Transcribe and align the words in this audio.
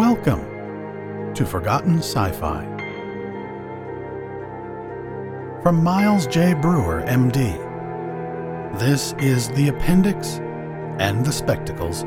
Welcome 0.00 1.34
to 1.34 1.44
Forgotten 1.44 1.98
Sci 1.98 2.32
Fi. 2.32 2.64
From 5.62 5.84
Miles 5.84 6.26
J. 6.26 6.54
Breuer, 6.54 7.04
MD. 7.06 7.58
This 8.78 9.12
is 9.18 9.50
The 9.50 9.68
Appendix 9.68 10.38
and 10.98 11.22
the 11.26 11.30
Spectacles. 11.30 12.04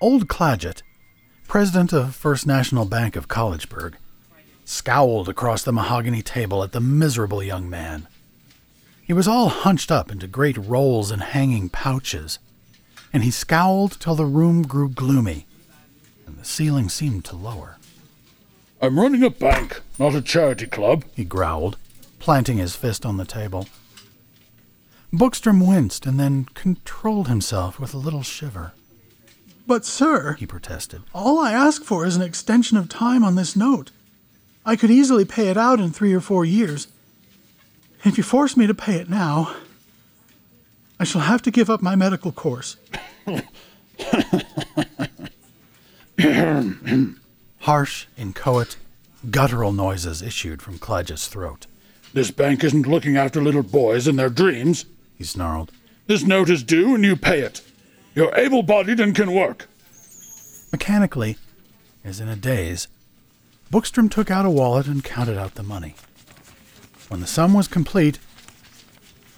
Old 0.00 0.28
Clagett, 0.28 0.82
president 1.48 1.92
of 1.92 2.14
First 2.14 2.46
National 2.46 2.84
Bank 2.84 3.16
of 3.16 3.26
Collegeburg, 3.26 3.94
scowled 4.64 5.28
across 5.28 5.62
the 5.62 5.72
mahogany 5.72 6.22
table 6.22 6.62
at 6.62 6.72
the 6.72 6.80
miserable 6.80 7.42
young 7.42 7.68
man. 7.68 8.06
He 9.04 9.12
was 9.12 9.28
all 9.28 9.48
hunched 9.48 9.90
up 9.90 10.10
into 10.10 10.26
great 10.26 10.56
rolls 10.56 11.10
and 11.10 11.22
hanging 11.22 11.68
pouches, 11.68 12.38
and 13.12 13.22
he 13.22 13.30
scowled 13.30 13.98
till 14.00 14.14
the 14.14 14.24
room 14.24 14.62
grew 14.62 14.88
gloomy, 14.88 15.46
and 16.26 16.38
the 16.38 16.44
ceiling 16.44 16.88
seemed 16.88 17.24
to 17.26 17.36
lower. 17.36 17.76
I'm 18.80 18.98
running 18.98 19.22
a 19.22 19.30
bank, 19.30 19.80
not 19.98 20.14
a 20.14 20.22
charity 20.22 20.66
club. 20.66 21.04
He 21.14 21.24
growled, 21.24 21.76
planting 22.18 22.58
his 22.58 22.74
fist 22.74 23.04
on 23.04 23.16
the 23.16 23.24
table. 23.24 23.68
Bookstrom 25.12 25.66
winced 25.66 26.06
and 26.06 26.18
then 26.18 26.46
controlled 26.54 27.28
himself 27.28 27.78
with 27.78 27.92
a 27.92 27.98
little 27.98 28.22
shiver. 28.22 28.72
But, 29.66 29.84
sir, 29.84 30.34
He 30.34 30.46
protested. 30.46 31.02
all 31.14 31.38
I 31.38 31.52
ask 31.52 31.82
for 31.84 32.04
is 32.06 32.16
an 32.16 32.22
extension 32.22 32.76
of 32.76 32.88
time 32.88 33.22
on 33.22 33.34
this 33.36 33.54
note. 33.54 33.90
I 34.64 34.76
could 34.76 34.90
easily 34.90 35.24
pay 35.24 35.48
it 35.48 35.56
out 35.56 35.80
in 35.80 35.90
three 35.90 36.12
or 36.12 36.20
four 36.20 36.44
years. 36.44 36.86
If 38.04 38.16
you 38.16 38.22
force 38.24 38.56
me 38.56 38.66
to 38.66 38.74
pay 38.74 38.96
it 38.96 39.10
now, 39.10 39.54
I 41.00 41.04
shall 41.04 41.22
have 41.22 41.42
to 41.42 41.50
give 41.50 41.68
up 41.68 41.82
my 41.82 41.96
medical 41.96 42.30
course. 42.30 42.76
Harsh, 47.60 48.06
inchoate, 48.16 48.76
guttural 49.30 49.72
noises 49.72 50.22
issued 50.22 50.62
from 50.62 50.78
Clagett's 50.78 51.26
throat. 51.26 51.66
This 52.12 52.30
bank 52.30 52.62
isn't 52.62 52.86
looking 52.86 53.16
after 53.16 53.42
little 53.42 53.62
boys 53.62 54.06
and 54.06 54.18
their 54.18 54.28
dreams. 54.28 54.84
He 55.16 55.24
snarled. 55.24 55.72
This 56.06 56.24
note 56.24 56.50
is 56.50 56.62
due 56.62 56.94
and 56.94 57.04
you 57.04 57.16
pay 57.16 57.40
it. 57.40 57.62
You're 58.14 58.34
able 58.36 58.62
bodied 58.62 59.00
and 59.00 59.14
can 59.14 59.32
work. 59.32 59.68
Mechanically, 60.70 61.36
as 62.04 62.20
in 62.20 62.28
a 62.28 62.36
daze, 62.36 62.88
Bookstrom 63.72 64.10
took 64.10 64.30
out 64.30 64.44
a 64.44 64.50
wallet 64.50 64.86
and 64.86 65.02
counted 65.02 65.38
out 65.38 65.54
the 65.54 65.62
money. 65.62 65.94
When 67.08 67.20
the 67.20 67.26
sum 67.26 67.54
was 67.54 67.68
complete, 67.68 68.18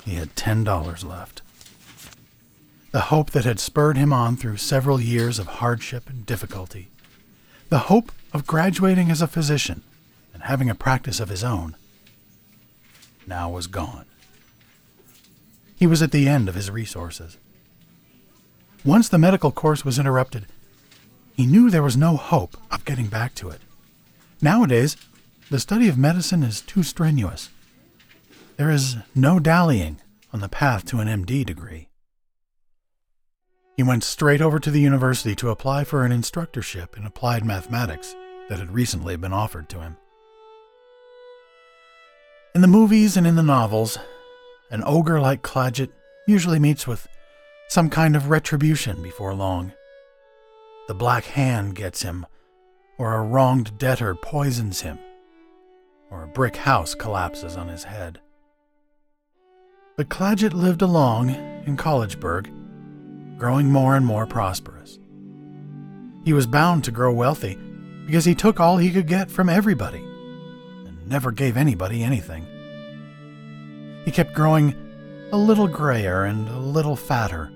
he 0.04 0.16
had 0.16 0.34
ten 0.34 0.64
dollars 0.64 1.04
left. 1.04 1.40
The 2.90 3.12
hope 3.12 3.30
that 3.30 3.44
had 3.44 3.60
spurred 3.60 3.96
him 3.96 4.12
on 4.12 4.36
through 4.36 4.56
several 4.56 5.00
years 5.00 5.38
of 5.38 5.46
hardship 5.46 6.10
and 6.10 6.26
difficulty, 6.26 6.88
the 7.68 7.86
hope 7.90 8.10
of 8.32 8.44
graduating 8.44 9.08
as 9.08 9.22
a 9.22 9.28
physician 9.28 9.84
and 10.32 10.42
having 10.42 10.68
a 10.68 10.74
practice 10.74 11.20
of 11.20 11.28
his 11.28 11.44
own, 11.44 11.76
now 13.28 13.48
was 13.48 13.68
gone. 13.68 14.06
He 15.76 15.86
was 15.86 16.02
at 16.02 16.10
the 16.10 16.28
end 16.28 16.48
of 16.48 16.56
his 16.56 16.72
resources. 16.72 17.38
Once 18.84 19.08
the 19.08 19.16
medical 19.16 19.52
course 19.52 19.84
was 19.84 19.96
interrupted, 19.96 20.46
he 21.36 21.46
knew 21.46 21.70
there 21.70 21.84
was 21.84 21.96
no 21.96 22.16
hope 22.16 22.56
of 22.72 22.84
getting 22.84 23.06
back 23.06 23.36
to 23.36 23.48
it. 23.48 23.60
Nowadays, 24.44 24.98
the 25.50 25.58
study 25.58 25.88
of 25.88 25.96
medicine 25.96 26.42
is 26.42 26.60
too 26.60 26.82
strenuous. 26.82 27.48
There 28.58 28.70
is 28.70 28.96
no 29.14 29.40
dallying 29.40 30.02
on 30.34 30.40
the 30.40 30.50
path 30.50 30.84
to 30.88 30.98
an 30.98 31.08
MD 31.08 31.46
degree. 31.46 31.88
He 33.74 33.82
went 33.82 34.04
straight 34.04 34.42
over 34.42 34.58
to 34.58 34.70
the 34.70 34.82
university 34.82 35.34
to 35.36 35.48
apply 35.48 35.84
for 35.84 36.04
an 36.04 36.12
instructorship 36.12 36.94
in 36.94 37.06
applied 37.06 37.42
mathematics 37.42 38.14
that 38.50 38.58
had 38.58 38.74
recently 38.74 39.16
been 39.16 39.32
offered 39.32 39.70
to 39.70 39.80
him. 39.80 39.96
In 42.54 42.60
the 42.60 42.66
movies 42.66 43.16
and 43.16 43.26
in 43.26 43.36
the 43.36 43.42
novels, 43.42 43.96
an 44.70 44.82
ogre 44.84 45.22
like 45.22 45.40
Clagett 45.40 45.88
usually 46.28 46.58
meets 46.58 46.86
with 46.86 47.08
some 47.68 47.88
kind 47.88 48.14
of 48.14 48.28
retribution 48.28 49.02
before 49.02 49.32
long. 49.32 49.72
The 50.86 50.94
Black 50.94 51.24
Hand 51.24 51.76
gets 51.76 52.02
him, 52.02 52.26
or 52.98 53.14
a 53.14 53.22
wronged 53.22 53.76
debtor 53.78 54.14
poisons 54.14 54.80
him, 54.80 54.98
or 56.10 56.22
a 56.22 56.28
brick 56.28 56.56
house 56.56 56.94
collapses 56.94 57.56
on 57.56 57.68
his 57.68 57.84
head. 57.84 58.20
But 59.96 60.08
Clagett 60.08 60.52
lived 60.52 60.82
along 60.82 61.30
in 61.30 61.76
Collegeburg, 61.76 62.50
growing 63.38 63.70
more 63.70 63.96
and 63.96 64.04
more 64.04 64.26
prosperous. 64.26 64.98
He 66.24 66.32
was 66.32 66.46
bound 66.46 66.84
to 66.84 66.90
grow 66.90 67.12
wealthy 67.12 67.58
because 68.06 68.24
he 68.24 68.34
took 68.34 68.60
all 68.60 68.76
he 68.76 68.90
could 68.90 69.06
get 69.06 69.30
from 69.30 69.48
everybody 69.48 69.98
and 69.98 71.08
never 71.08 71.30
gave 71.32 71.56
anybody 71.56 72.02
anything. 72.02 72.46
He 74.04 74.10
kept 74.10 74.34
growing 74.34 74.74
a 75.32 75.36
little 75.36 75.68
grayer 75.68 76.24
and 76.24 76.48
a 76.48 76.58
little 76.58 76.96
fatter 76.96 77.50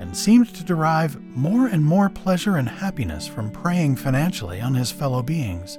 and 0.00 0.16
seemed 0.16 0.52
to 0.54 0.64
derive 0.64 1.20
more 1.36 1.66
and 1.66 1.84
more 1.84 2.08
pleasure 2.08 2.56
and 2.56 2.68
happiness 2.68 3.28
from 3.28 3.50
preying 3.50 3.94
financially 3.94 4.58
on 4.58 4.74
his 4.74 4.90
fellow 4.90 5.22
beings. 5.22 5.78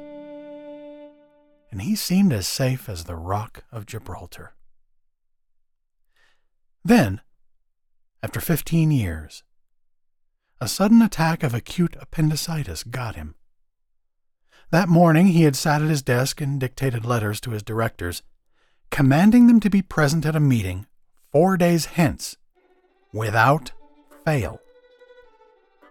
And 1.71 1.81
he 1.81 1.95
seemed 1.95 2.31
as 2.31 2.47
safe 2.47 2.87
as 2.87 3.03
the 3.03 3.15
rock 3.15 3.63
of 3.71 3.87
Gibraltar. 3.87 4.53
Then, 6.85 7.21
after 8.21 8.39
15 8.39 8.91
years, 8.91 9.43
a 10.59 10.67
sudden 10.67 11.01
attack 11.01 11.41
of 11.41 11.55
acute 11.55 11.95
appendicitis 11.99 12.83
got 12.83 13.15
him. 13.15 13.33
That 14.69 14.87
morning 14.87 15.27
he 15.27 15.43
had 15.43 15.55
sat 15.55 15.81
at 15.81 15.89
his 15.89 16.03
desk 16.03 16.39
and 16.39 16.59
dictated 16.59 17.05
letters 17.05 17.41
to 17.41 17.51
his 17.51 17.63
directors, 17.63 18.21
commanding 18.91 19.47
them 19.47 19.59
to 19.61 19.69
be 19.69 19.81
present 19.81 20.27
at 20.27 20.35
a 20.35 20.39
meeting 20.39 20.85
four 21.31 21.57
days 21.57 21.85
hence, 21.85 22.37
without 23.11 23.71
fail. 24.25 24.59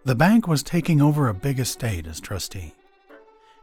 The 0.04 0.14
bank 0.14 0.48
was 0.48 0.62
taking 0.62 1.00
over 1.00 1.28
a 1.28 1.34
big 1.34 1.60
estate 1.60 2.06
as 2.06 2.20
trustee, 2.20 2.74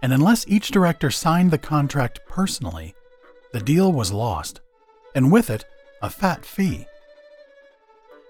and 0.02 0.14
unless 0.14 0.48
each 0.48 0.72
director 0.72 1.10
signed 1.10 1.52
the 1.52 1.58
contract 1.58 2.20
personally, 2.28 2.94
the 3.54 3.60
deal 3.60 3.92
was 3.92 4.12
lost, 4.12 4.62
and 5.16 5.32
with 5.32 5.50
it, 5.50 5.66
a 6.02 6.10
fat 6.10 6.46
fee. 6.46 6.86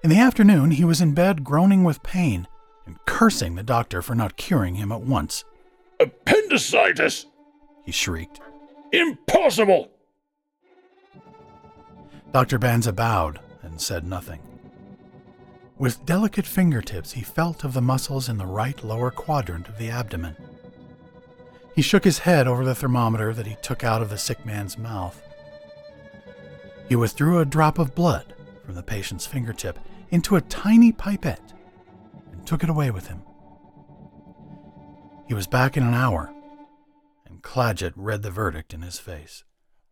In 0.03 0.09
the 0.09 0.19
afternoon, 0.19 0.71
he 0.71 0.85
was 0.85 1.01
in 1.01 1.13
bed 1.13 1.43
groaning 1.43 1.83
with 1.83 2.03
pain 2.03 2.47
and 2.85 2.95
cursing 3.05 3.55
the 3.55 3.63
doctor 3.63 4.01
for 4.01 4.15
not 4.15 4.37
curing 4.37 4.75
him 4.75 4.91
at 4.91 5.01
once. 5.01 5.43
Appendicitis! 5.99 7.25
He 7.83 7.91
shrieked. 7.91 8.39
Impossible! 8.93 9.91
Dr. 12.31 12.59
Banza 12.59 12.95
bowed 12.95 13.39
and 13.63 13.81
said 13.81 14.05
nothing. 14.05 14.39
With 15.79 16.05
delicate 16.05 16.47
fingertips, 16.47 17.11
he 17.11 17.21
felt 17.21 17.63
of 17.63 17.73
the 17.73 17.81
muscles 17.81 18.29
in 18.29 18.37
the 18.37 18.47
right 18.47 18.83
lower 18.83 19.11
quadrant 19.11 19.69
of 19.69 19.77
the 19.77 19.89
abdomen. 19.89 20.35
He 21.75 21.83
shook 21.83 22.03
his 22.03 22.19
head 22.19 22.47
over 22.47 22.65
the 22.65 22.73
thermometer 22.73 23.31
that 23.33 23.45
he 23.45 23.55
took 23.61 23.83
out 23.83 24.01
of 24.01 24.09
the 24.09 24.17
sick 24.17 24.43
man's 24.43 24.77
mouth. 24.77 25.21
He 26.89 26.95
withdrew 26.95 27.39
a 27.39 27.45
drop 27.45 27.77
of 27.77 27.93
blood 27.93 28.33
from 28.65 28.73
the 28.73 28.81
patient's 28.81 29.27
fingertip 29.27 29.77
into 30.09 30.35
a 30.35 30.41
tiny 30.41 30.91
pipette 30.91 31.53
and 32.31 32.47
took 32.47 32.63
it 32.63 32.69
away 32.69 32.89
with 32.89 33.07
him. 33.07 33.21
He 35.27 35.35
was 35.35 35.45
back 35.45 35.77
in 35.77 35.83
an 35.83 35.93
hour, 35.93 36.33
and 37.27 37.43
Clagett 37.43 37.93
read 37.95 38.23
the 38.23 38.31
verdict 38.31 38.73
in 38.73 38.81
his 38.81 38.97
face. 38.97 39.43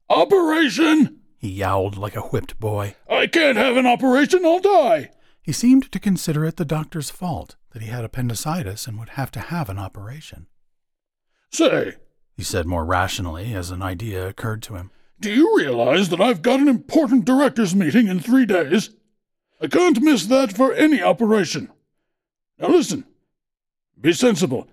Operation! 0.09 1.19
He 1.37 1.49
yowled 1.49 1.97
like 1.97 2.15
a 2.15 2.21
whipped 2.21 2.59
boy. 2.59 2.95
I 3.07 3.27
can't 3.27 3.57
have 3.57 3.77
an 3.77 3.85
operation, 3.85 4.43
I'll 4.45 4.59
die! 4.59 5.11
He 5.45 5.51
seemed 5.51 5.91
to 5.91 5.99
consider 5.99 6.43
it 6.43 6.55
the 6.57 6.65
doctor's 6.65 7.11
fault 7.11 7.55
that 7.71 7.83
he 7.83 7.89
had 7.89 8.03
appendicitis 8.03 8.87
and 8.87 8.97
would 8.97 9.09
have 9.09 9.29
to 9.29 9.39
have 9.39 9.69
an 9.69 9.77
operation. 9.77 10.47
Say, 11.51 11.93
He 12.35 12.41
said 12.43 12.65
more 12.65 12.83
rationally 12.83 13.53
as 13.53 13.69
an 13.69 13.83
idea 13.83 14.27
occurred 14.27 14.63
to 14.63 14.75
him. 14.75 14.89
do 15.19 15.31
you 15.31 15.55
realize 15.55 16.09
that 16.09 16.19
I've 16.19 16.41
got 16.41 16.59
an 16.61 16.67
important 16.67 17.25
directors' 17.25 17.75
meeting 17.75 18.07
in 18.07 18.19
three 18.19 18.47
days? 18.47 18.89
I 19.61 19.67
can't 19.67 20.01
miss 20.01 20.25
that 20.25 20.51
for 20.51 20.73
any 20.73 21.01
operation. 21.03 21.69
Now 22.57 22.69
listen, 22.69 23.05
be 24.01 24.13
sensible. 24.13 24.67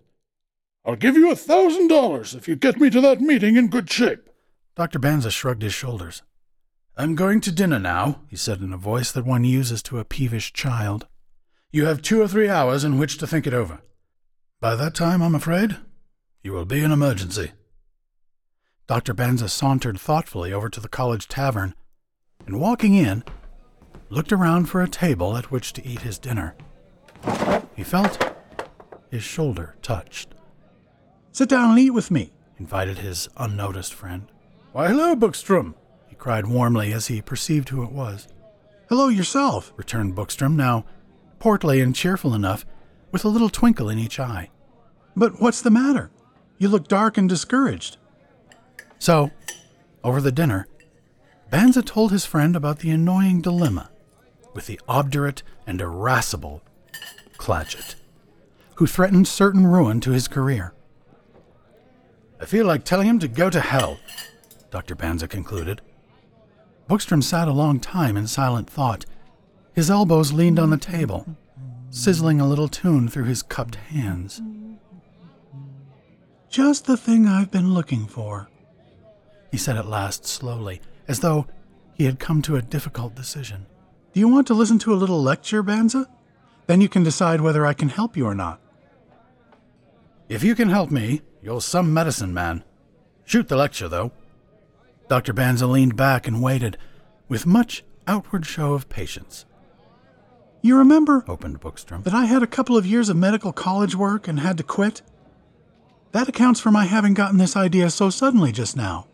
I'll 0.87 0.97
give 0.97 1.17
you 1.17 1.31
a 1.31 1.37
thousand 1.37 1.89
dollars 1.89 2.35
if 2.35 2.49
you 2.49 2.57
get 2.57 2.81
me 2.81 2.89
to 2.89 3.01
that 3.03 3.21
meeting 3.21 3.57
in 3.57 3.69
good 3.69 3.91
shape. 3.91 4.31
Dr. 4.75 4.99
Banza 4.99 5.31
shrugged 5.31 5.63
his 5.63 5.75
shoulders. 5.75 6.23
I'm 6.97 7.15
going 7.15 7.41
to 7.43 7.53
dinner 7.53 7.79
now, 7.79 8.21
he 8.29 8.37
said 8.37 8.61
in 8.61 8.73
a 8.73 8.77
voice 8.77 9.13
that 9.13 9.25
one 9.25 9.45
uses 9.45 9.83
to 9.85 9.99
a 9.99 10.05
peevish 10.05 10.53
child. 10.53 11.07
You 11.71 11.87
have 11.87 12.03
two 12.03 12.21
or 12.21 12.29
three 12.29 12.51
hours 12.51 12.85
in 12.85 12.99
which 12.99 13.17
to 13.19 13.27
think 13.27 13.47
it 13.47 13.55
over. 13.55 13.81
By 14.61 14.77
that 14.77 14.95
time, 14.95 15.23
I'm 15.23 15.35
afraid, 15.35 15.79
you 16.43 16.53
will 16.53 16.67
be 16.67 16.85
an 16.85 16.93
emergency. 16.93 17.53
Dr. 18.87 19.15
Banza 19.15 19.49
sauntered 19.49 19.99
thoughtfully 19.99 20.53
over 20.53 20.69
to 20.69 20.81
the 20.81 20.89
college 20.89 21.29
tavern 21.29 21.75
and, 22.47 22.61
walking 22.61 22.95
in, 22.95 23.25
looked 24.11 24.33
around 24.33 24.67
for 24.67 24.83
a 24.83 24.89
table 24.89 25.37
at 25.37 25.51
which 25.51 25.73
to 25.73 25.87
eat 25.87 26.01
his 26.03 26.19
dinner. 26.19 26.55
He 27.75 27.85
felt 27.85 28.23
his 29.11 29.23
shoulder 29.23 29.77
touched, 29.81 30.35
Sit 31.31 31.49
down 31.49 31.71
and 31.71 31.79
eat 31.79 31.91
with 31.91 32.11
me. 32.11 32.33
invited 32.59 32.99
his 32.99 33.31
unnoticed 33.39 33.95
friend. 33.95 34.31
Why, 34.73 34.89
hello, 34.89 35.17
Bookstrom. 35.17 35.75
Cried 36.23 36.47
warmly 36.47 36.93
as 36.93 37.09
he 37.09 37.21
perceived 37.21 37.71
who 37.71 37.83
it 37.83 37.91
was. 37.91 38.29
Hello 38.89 39.09
yourself. 39.09 39.73
Returned 39.75 40.15
Bookstrom, 40.15 40.55
now 40.55 40.85
portly 41.41 41.81
and 41.81 41.97
cheerful 41.97 42.33
enough, 42.33 42.65
with 43.11 43.25
a 43.25 43.29
little 43.29 43.49
twinkle 43.49 43.89
in 43.89 43.99
each 43.99 44.21
eye. 44.21 44.49
But 45.17 45.41
what's 45.41 45.61
the 45.61 45.71
matter? 45.73 46.13
You 46.59 46.69
look 46.69 46.87
dark 46.87 47.19
and 47.19 47.29
discouraged. 47.29 47.97
So, 49.01 49.33
over 50.05 50.21
the 50.21 50.31
dinner, 50.31 50.69
Banza 51.51 51.85
told 51.85 52.13
his 52.13 52.25
friend 52.25 52.55
about 52.55 52.79
the 52.79 52.91
annoying 52.91 53.41
dilemma 53.41 53.91
with 54.55 54.69
the 54.69 54.81
obdurate 54.87 55.43
and 55.67 55.81
irascible 55.81 56.63
Clagett, 57.37 57.97
who 58.77 58.87
threatened 58.87 59.27
certain 59.27 59.67
ruin 59.67 59.99
to 60.03 60.13
his 60.13 60.29
career. 60.29 60.73
I 62.41 62.45
feel 62.45 62.65
like 62.65 62.85
telling 62.85 63.09
him 63.09 63.19
to 63.19 63.27
go 63.27 63.51
to 63.51 63.59
hell, 63.59 63.99
Dr. 64.71 64.95
Banza 64.95 65.29
concluded. 65.29 65.83
Bookstrom 66.89 67.23
sat 67.23 67.49
a 67.49 67.53
long 67.53 67.81
time 67.81 68.17
in 68.17 68.27
silent 68.27 68.69
thought. 68.69 69.07
His 69.73 69.91
elbows 69.91 70.33
leaned 70.33 70.59
on 70.59 70.71
the 70.71 70.77
table, 70.77 71.37
sizzling 71.91 72.41
a 72.41 72.47
little 72.47 72.69
tune 72.69 73.09
through 73.09 73.25
his 73.25 73.43
cupped 73.43 73.77
hands. 73.77 74.43
Just 76.49 76.85
the 76.85 76.97
thing 76.97 77.27
I've 77.27 77.51
been 77.51 77.73
looking 77.73 78.07
for. 78.07 78.49
He 79.51 79.57
said 79.57 79.77
at 79.77 79.87
last 79.87 80.27
slowly, 80.27 80.81
as 81.09 81.21
though 81.21 81.47
he 81.95 82.05
had 82.05 82.19
come 82.19 82.43
to 82.43 82.57
a 82.57 82.63
difficult 82.63 83.15
decision. 83.15 83.67
Do 84.13 84.21
you 84.21 84.29
want 84.29 84.47
to 84.49 84.55
listen 84.55 84.79
to 84.81 84.93
a 84.93 84.97
little 84.97 85.23
lecture, 85.23 85.63
Banza? 85.63 86.07
Then 86.67 86.81
you 86.81 86.89
can 86.89 87.03
decide 87.03 87.41
whether 87.41 87.65
I 87.65 87.73
can 87.73 87.89
help 87.89 88.17
you 88.17 88.27
or 88.27 88.35
not. 88.35 88.61
If 90.29 90.43
you 90.43 90.55
can 90.55 90.69
help 90.69 90.91
me, 90.91 91.23
you're 91.43 91.61
some 91.61 91.93
medicine 91.93 92.35
man. 92.35 92.65
Shoot 93.25 93.49
the 93.49 93.57
lecture, 93.57 93.89
though. 93.89 94.13
Dr. 95.13 95.35
Banza 95.35 95.69
leaned 95.69 95.95
back 95.95 96.27
and 96.27 96.41
waited, 96.41 96.79
with 97.29 97.45
much 97.45 97.85
outward 98.07 98.47
show 98.47 98.73
of 98.73 98.89
patience. 98.89 99.45
You 100.63 100.79
remember 100.79 101.23
Opened 101.29 101.61
Bookstrom. 101.61 102.03
that 102.05 102.15
I 102.15 102.25
had 102.25 102.43
a 102.43 102.47
couple 102.47 102.79
of 102.79 102.87
years 102.87 103.11
of 103.11 103.17
medical 103.19 103.53
college 103.53 103.95
work 103.95 104.27
and 104.27 104.41
had 104.41 104.57
to 104.57 104.63
quit? 104.63 105.03
That 106.13 106.31
accounts 106.31 106.61
for 106.61 106.71
my 106.71 106.87
having 106.87 107.13
gotten 107.13 107.37
this 107.37 107.59
idea 107.59 107.91
so 107.91 108.09
suddenly 108.09 108.53
just 108.53 108.75
now. 108.75 109.07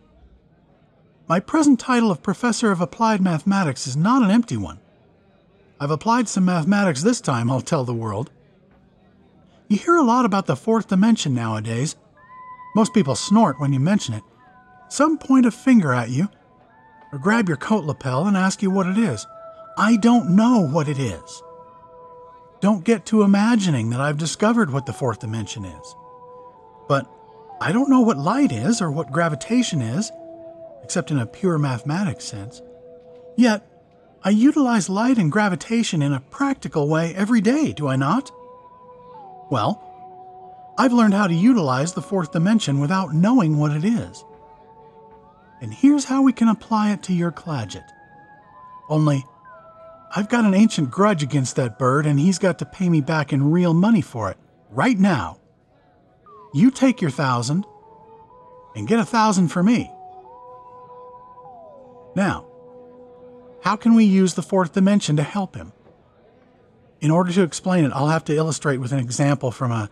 My 1.27 1.41
present 1.41 1.81
title 1.81 2.13
of 2.13 2.23
Professor 2.23 2.71
of 2.71 2.81
Applied 2.81 3.21
Mathematics 3.21 3.89
is 3.89 3.97
not 3.97 4.23
an 4.23 4.31
empty 4.31 4.57
one. 4.57 4.79
I've 5.81 5.91
applied 5.91 6.29
some 6.29 6.45
mathematics 6.45 7.03
this 7.03 7.21
time, 7.21 7.51
I'll 7.51 7.61
tell 7.61 7.83
the 7.83 7.93
world. 7.93 8.31
You 9.67 9.79
hear 9.79 9.97
a 9.97 10.05
lot 10.05 10.25
about 10.25 10.47
the 10.47 10.55
fourth 10.55 10.87
dimension 10.87 11.35
nowadays. 11.35 11.97
Most 12.77 12.95
people 12.95 13.17
snort 13.17 13.59
when 13.59 13.73
you 13.73 13.81
mention 13.81 14.15
it. 14.15 14.23
Some 14.89 15.19
point 15.19 15.47
a 15.47 15.51
finger 15.51 15.93
at 15.93 16.11
you, 16.11 16.29
or 17.13 17.19
grab 17.19 17.49
your 17.49 17.57
coat 17.57 17.85
lapel 17.85 18.27
and 18.27 18.37
ask 18.37 18.63
you 18.63 18.71
what 18.71 18.87
it 18.87 18.99
is. 18.99 19.27
I 19.77 19.97
don't 19.97 20.35
know 20.35 20.67
what 20.67 20.89
it 20.89 20.99
is. 20.99 21.43
Don't 22.61 22.85
get 22.85 23.07
to 23.07 23.23
imagining 23.23 23.91
that 23.91 24.01
I've 24.01 24.19
discovered 24.19 24.73
what 24.73 24.87
the 24.87 24.93
fourth 24.93 25.21
dimension 25.21 25.65
is. 25.65 25.95
But 26.89 27.09
I 27.61 27.73
don't 27.73 27.91
know 27.91 28.01
what 28.01 28.19
light 28.19 28.51
is 28.51 28.83
or 28.83 28.91
what 28.91 29.13
gravitation 29.13 29.81
is, 29.81 30.11
except 30.83 31.11
in 31.11 31.19
a 31.19 31.27
pure 31.27 31.59
mathematics 31.59 32.25
sense. 32.25 32.63
Yet, 33.37 33.65
I 34.25 34.31
utilize 34.31 34.89
light 34.89 35.19
and 35.19 35.31
gravitation 35.31 36.03
in 36.03 36.13
a 36.13 36.21
practical 36.21 36.89
way 36.89 37.15
every 37.15 37.41
day, 37.41 37.73
do 37.73 37.87
I 37.87 37.95
not? 37.95 38.33
Well, 39.51 39.85
I've 40.77 40.93
learned 40.93 41.15
how 41.15 41.29
to 41.29 41.35
utilize 41.35 41.93
the 41.93 42.03
fourth 42.03 42.33
dimension 42.33 42.81
without 42.81 43.15
knowing 43.15 43.59
what 43.59 43.73
it 43.73 43.85
is. 43.85 44.25
And 45.61 45.75
here's 45.75 46.05
how 46.05 46.23
we 46.23 46.33
can 46.33 46.49
apply 46.49 46.93
it 46.93 47.03
to 47.05 47.13
your 47.13 47.33
Clagett. 47.33 47.89
Only, 48.89 49.25
I've 50.15 50.29
got 50.29 50.45
an 50.45 50.55
ancient 50.55 50.91
grudge 50.91 51.23
against 51.23 51.57
that 51.57 51.79
bird, 51.79 52.07
and 52.07 52.19
he's 52.19 52.39
got 52.39 52.59
to 52.61 52.65
pay 52.65 52.89
me 52.89 53.01
back 53.01 53.33
in 53.33 53.51
real 53.51 53.75
money 53.75 54.01
for 54.01 54.31
it, 54.31 54.39
right 54.71 54.99
now. 54.99 55.39
You 56.55 56.71
take 56.71 57.01
your 57.01 57.11
thousand, 57.11 57.67
and 58.75 58.87
get 58.87 59.01
a 59.01 59.05
thousand 59.05 59.49
for 59.49 59.63
me. 59.63 59.91
Now, 62.15 62.47
how 63.63 63.77
can 63.77 63.95
we 63.95 64.05
use 64.05 64.35
the 64.35 64.43
fourth 64.43 64.73
dimension 64.73 65.17
to 65.17 65.23
help 65.23 65.57
him? 65.57 65.73
In 67.01 67.11
order 67.11 67.33
to 67.33 67.43
explain 67.43 67.85
it, 67.85 67.93
I'll 67.93 68.09
have 68.09 68.25
to 68.25 68.35
illustrate 68.35 68.79
with 68.79 68.93
an 68.93 68.99
example 68.99 69.51
from 69.51 69.73
a 69.73 69.91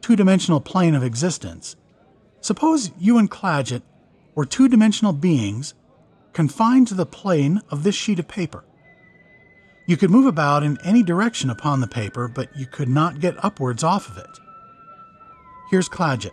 two 0.00 0.14
dimensional 0.14 0.60
plane 0.60 0.94
of 0.94 1.02
existence. 1.02 1.76
Suppose 2.40 2.92
you 2.98 3.18
and 3.18 3.30
Clagett 3.30 3.82
were 4.38 4.46
two 4.46 4.68
dimensional 4.68 5.12
beings 5.12 5.74
confined 6.32 6.86
to 6.86 6.94
the 6.94 7.04
plane 7.04 7.60
of 7.70 7.82
this 7.82 7.96
sheet 7.96 8.20
of 8.20 8.28
paper. 8.28 8.62
You 9.84 9.96
could 9.96 10.10
move 10.10 10.26
about 10.26 10.62
in 10.62 10.78
any 10.84 11.02
direction 11.02 11.50
upon 11.50 11.80
the 11.80 11.88
paper, 11.88 12.28
but 12.28 12.56
you 12.56 12.64
could 12.64 12.88
not 12.88 13.18
get 13.18 13.44
upwards 13.44 13.82
off 13.82 14.08
of 14.08 14.16
it. 14.16 14.38
Here's 15.72 15.88
Clagett. 15.88 16.30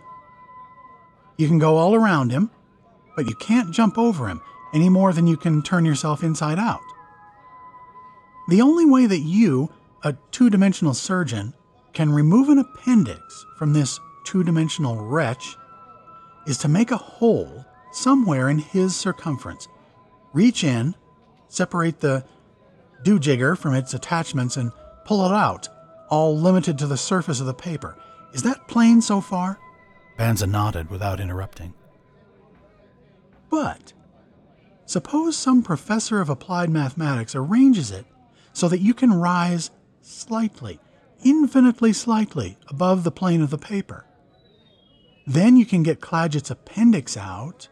You 1.36 1.48
can 1.48 1.58
go 1.58 1.78
all 1.78 1.96
around 1.96 2.30
him, 2.30 2.52
but 3.16 3.26
you 3.26 3.34
can't 3.34 3.74
jump 3.74 3.98
over 3.98 4.28
him 4.28 4.40
any 4.72 4.88
more 4.88 5.12
than 5.12 5.26
you 5.26 5.36
can 5.36 5.60
turn 5.60 5.84
yourself 5.84 6.22
inside 6.22 6.60
out. 6.60 6.78
The 8.48 8.62
only 8.62 8.86
way 8.86 9.06
that 9.06 9.22
you, 9.22 9.68
a 10.04 10.14
two 10.30 10.48
dimensional 10.48 10.94
surgeon, 10.94 11.54
can 11.92 12.12
remove 12.12 12.50
an 12.50 12.60
appendix 12.60 13.44
from 13.58 13.72
this 13.72 13.98
two 14.24 14.44
dimensional 14.44 14.94
wretch 14.94 15.56
is 16.46 16.56
to 16.58 16.68
make 16.68 16.92
a 16.92 16.96
hole 16.96 17.65
somewhere 17.96 18.48
in 18.48 18.58
his 18.58 18.94
circumference. 18.94 19.68
Reach 20.32 20.62
in, 20.62 20.94
separate 21.48 22.00
the 22.00 22.24
dewjigger 23.02 23.56
from 23.56 23.74
its 23.74 23.94
attachments, 23.94 24.56
and 24.56 24.72
pull 25.04 25.24
it 25.24 25.32
out, 25.32 25.68
all 26.08 26.36
limited 26.36 26.78
to 26.78 26.86
the 26.86 26.96
surface 26.96 27.40
of 27.40 27.46
the 27.46 27.54
paper. 27.54 27.96
Is 28.32 28.42
that 28.42 28.68
plain 28.68 29.00
so 29.00 29.20
far? 29.20 29.58
Banza 30.18 30.48
nodded 30.48 30.90
without 30.90 31.20
interrupting. 31.20 31.74
But 33.50 33.92
suppose 34.84 35.36
some 35.36 35.62
professor 35.62 36.20
of 36.20 36.28
applied 36.28 36.70
mathematics 36.70 37.34
arranges 37.34 37.90
it 37.90 38.06
so 38.52 38.68
that 38.68 38.80
you 38.80 38.94
can 38.94 39.12
rise 39.12 39.70
slightly, 40.02 40.80
infinitely 41.24 41.92
slightly 41.92 42.58
above 42.68 43.04
the 43.04 43.10
plane 43.10 43.42
of 43.42 43.50
the 43.50 43.58
paper. 43.58 44.04
Then 45.26 45.56
you 45.56 45.66
can 45.66 45.82
get 45.82 46.00
Clagett's 46.00 46.50
appendix 46.50 47.16
out 47.16 47.68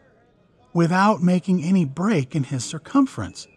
without 0.75 1.23
making 1.23 1.63
any 1.63 1.85
break 1.85 2.35
in 2.35 2.43
his 2.43 2.63
circumference. 2.63 3.47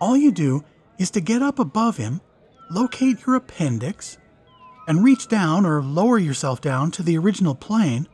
All 0.00 0.16
you 0.16 0.32
do 0.32 0.64
is 0.98 1.12
to 1.12 1.20
get 1.20 1.40
up 1.40 1.60
above 1.60 1.96
him, 1.96 2.20
locate 2.68 3.24
your 3.24 3.36
appendix, 3.36 4.18
and 4.88 5.04
reach 5.04 5.28
down 5.28 5.64
or 5.64 5.80
lower 5.80 6.18
yourself 6.18 6.60
down 6.60 6.90
to 6.90 7.02
the 7.04 7.16
original 7.16 7.54
plane 7.54 8.08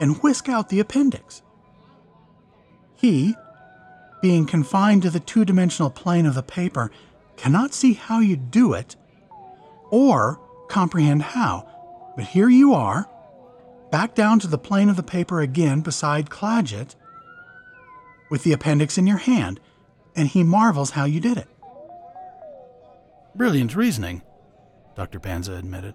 and 0.00 0.20
whisk 0.20 0.48
out 0.48 0.68
the 0.68 0.80
appendix. 0.80 1.42
He, 2.96 3.36
being 4.20 4.46
confined 4.46 5.02
to 5.02 5.10
the 5.10 5.20
two 5.20 5.44
dimensional 5.44 5.90
plane 5.90 6.26
of 6.26 6.34
the 6.34 6.42
paper, 6.42 6.90
cannot 7.36 7.72
see 7.72 7.92
how 7.92 8.18
you 8.18 8.36
do 8.36 8.72
it 8.72 8.96
or 9.90 10.40
comprehend 10.68 11.22
how. 11.22 11.68
But 12.16 12.24
here 12.24 12.48
you 12.48 12.74
are, 12.74 13.08
back 13.92 14.16
down 14.16 14.40
to 14.40 14.48
the 14.48 14.58
plane 14.58 14.88
of 14.88 14.96
the 14.96 15.04
paper 15.04 15.40
again 15.40 15.82
beside 15.82 16.30
Clagett, 16.30 16.96
with 18.34 18.42
the 18.42 18.52
appendix 18.52 18.98
in 18.98 19.06
your 19.06 19.18
hand, 19.18 19.60
and 20.16 20.26
he 20.26 20.42
marvels 20.42 20.90
how 20.90 21.04
you 21.04 21.20
did 21.20 21.38
it. 21.38 21.46
Brilliant 23.36 23.76
reasoning, 23.76 24.22
Dr. 24.96 25.20
Banza 25.20 25.56
admitted. 25.56 25.94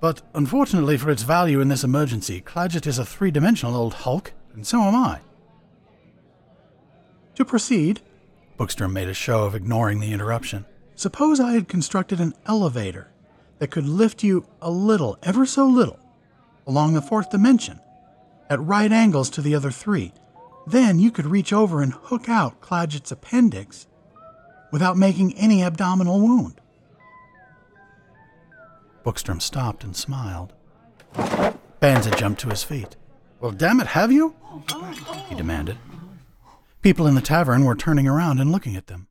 But 0.00 0.22
unfortunately 0.34 0.96
for 0.96 1.10
its 1.10 1.24
value 1.24 1.60
in 1.60 1.66
this 1.66 1.82
emergency, 1.82 2.40
Clagett 2.40 2.86
is 2.86 2.96
a 2.96 3.04
three 3.04 3.32
dimensional 3.32 3.74
old 3.74 3.94
hulk, 3.94 4.34
and 4.54 4.64
so 4.64 4.82
am 4.82 4.94
I. 4.94 5.18
To 7.34 7.44
proceed, 7.44 8.00
Bookstrom 8.56 8.92
made 8.92 9.08
a 9.08 9.12
show 9.12 9.42
of 9.42 9.56
ignoring 9.56 9.98
the 9.98 10.12
interruption. 10.12 10.64
suppose 10.94 11.40
I 11.40 11.54
had 11.54 11.66
constructed 11.66 12.20
an 12.20 12.34
elevator 12.46 13.10
that 13.58 13.72
could 13.72 13.88
lift 13.88 14.22
you 14.22 14.46
a 14.62 14.70
little, 14.70 15.18
ever 15.24 15.44
so 15.44 15.66
little, 15.66 15.98
along 16.68 16.94
the 16.94 17.02
fourth 17.02 17.30
dimension, 17.30 17.80
at 18.48 18.60
right 18.60 18.92
angles 18.92 19.28
to 19.30 19.42
the 19.42 19.56
other 19.56 19.72
three. 19.72 20.12
Then 20.70 21.00
you 21.00 21.10
could 21.10 21.26
reach 21.26 21.52
over 21.52 21.82
and 21.82 21.92
hook 21.92 22.28
out 22.28 22.60
Clagett's 22.60 23.10
appendix 23.10 23.86
without 24.70 24.96
making 24.96 25.36
any 25.36 25.64
abdominal 25.64 26.20
wound. 26.20 26.60
Bookstrom 29.04 29.40
stopped 29.40 29.82
and 29.82 29.96
smiled. 29.96 30.52
Banza 31.82 32.16
jumped 32.16 32.40
to 32.42 32.50
his 32.50 32.62
feet. 32.62 32.96
Well, 33.40 33.50
damn 33.50 33.80
it, 33.80 33.88
have 33.88 34.12
you? 34.12 34.36
He 35.28 35.34
demanded. 35.34 35.78
People 36.82 37.06
in 37.06 37.14
the 37.14 37.20
tavern 37.20 37.64
were 37.64 37.74
turning 37.74 38.06
around 38.06 38.38
and 38.38 38.52
looking 38.52 38.76
at 38.76 38.86
them. 38.86 39.08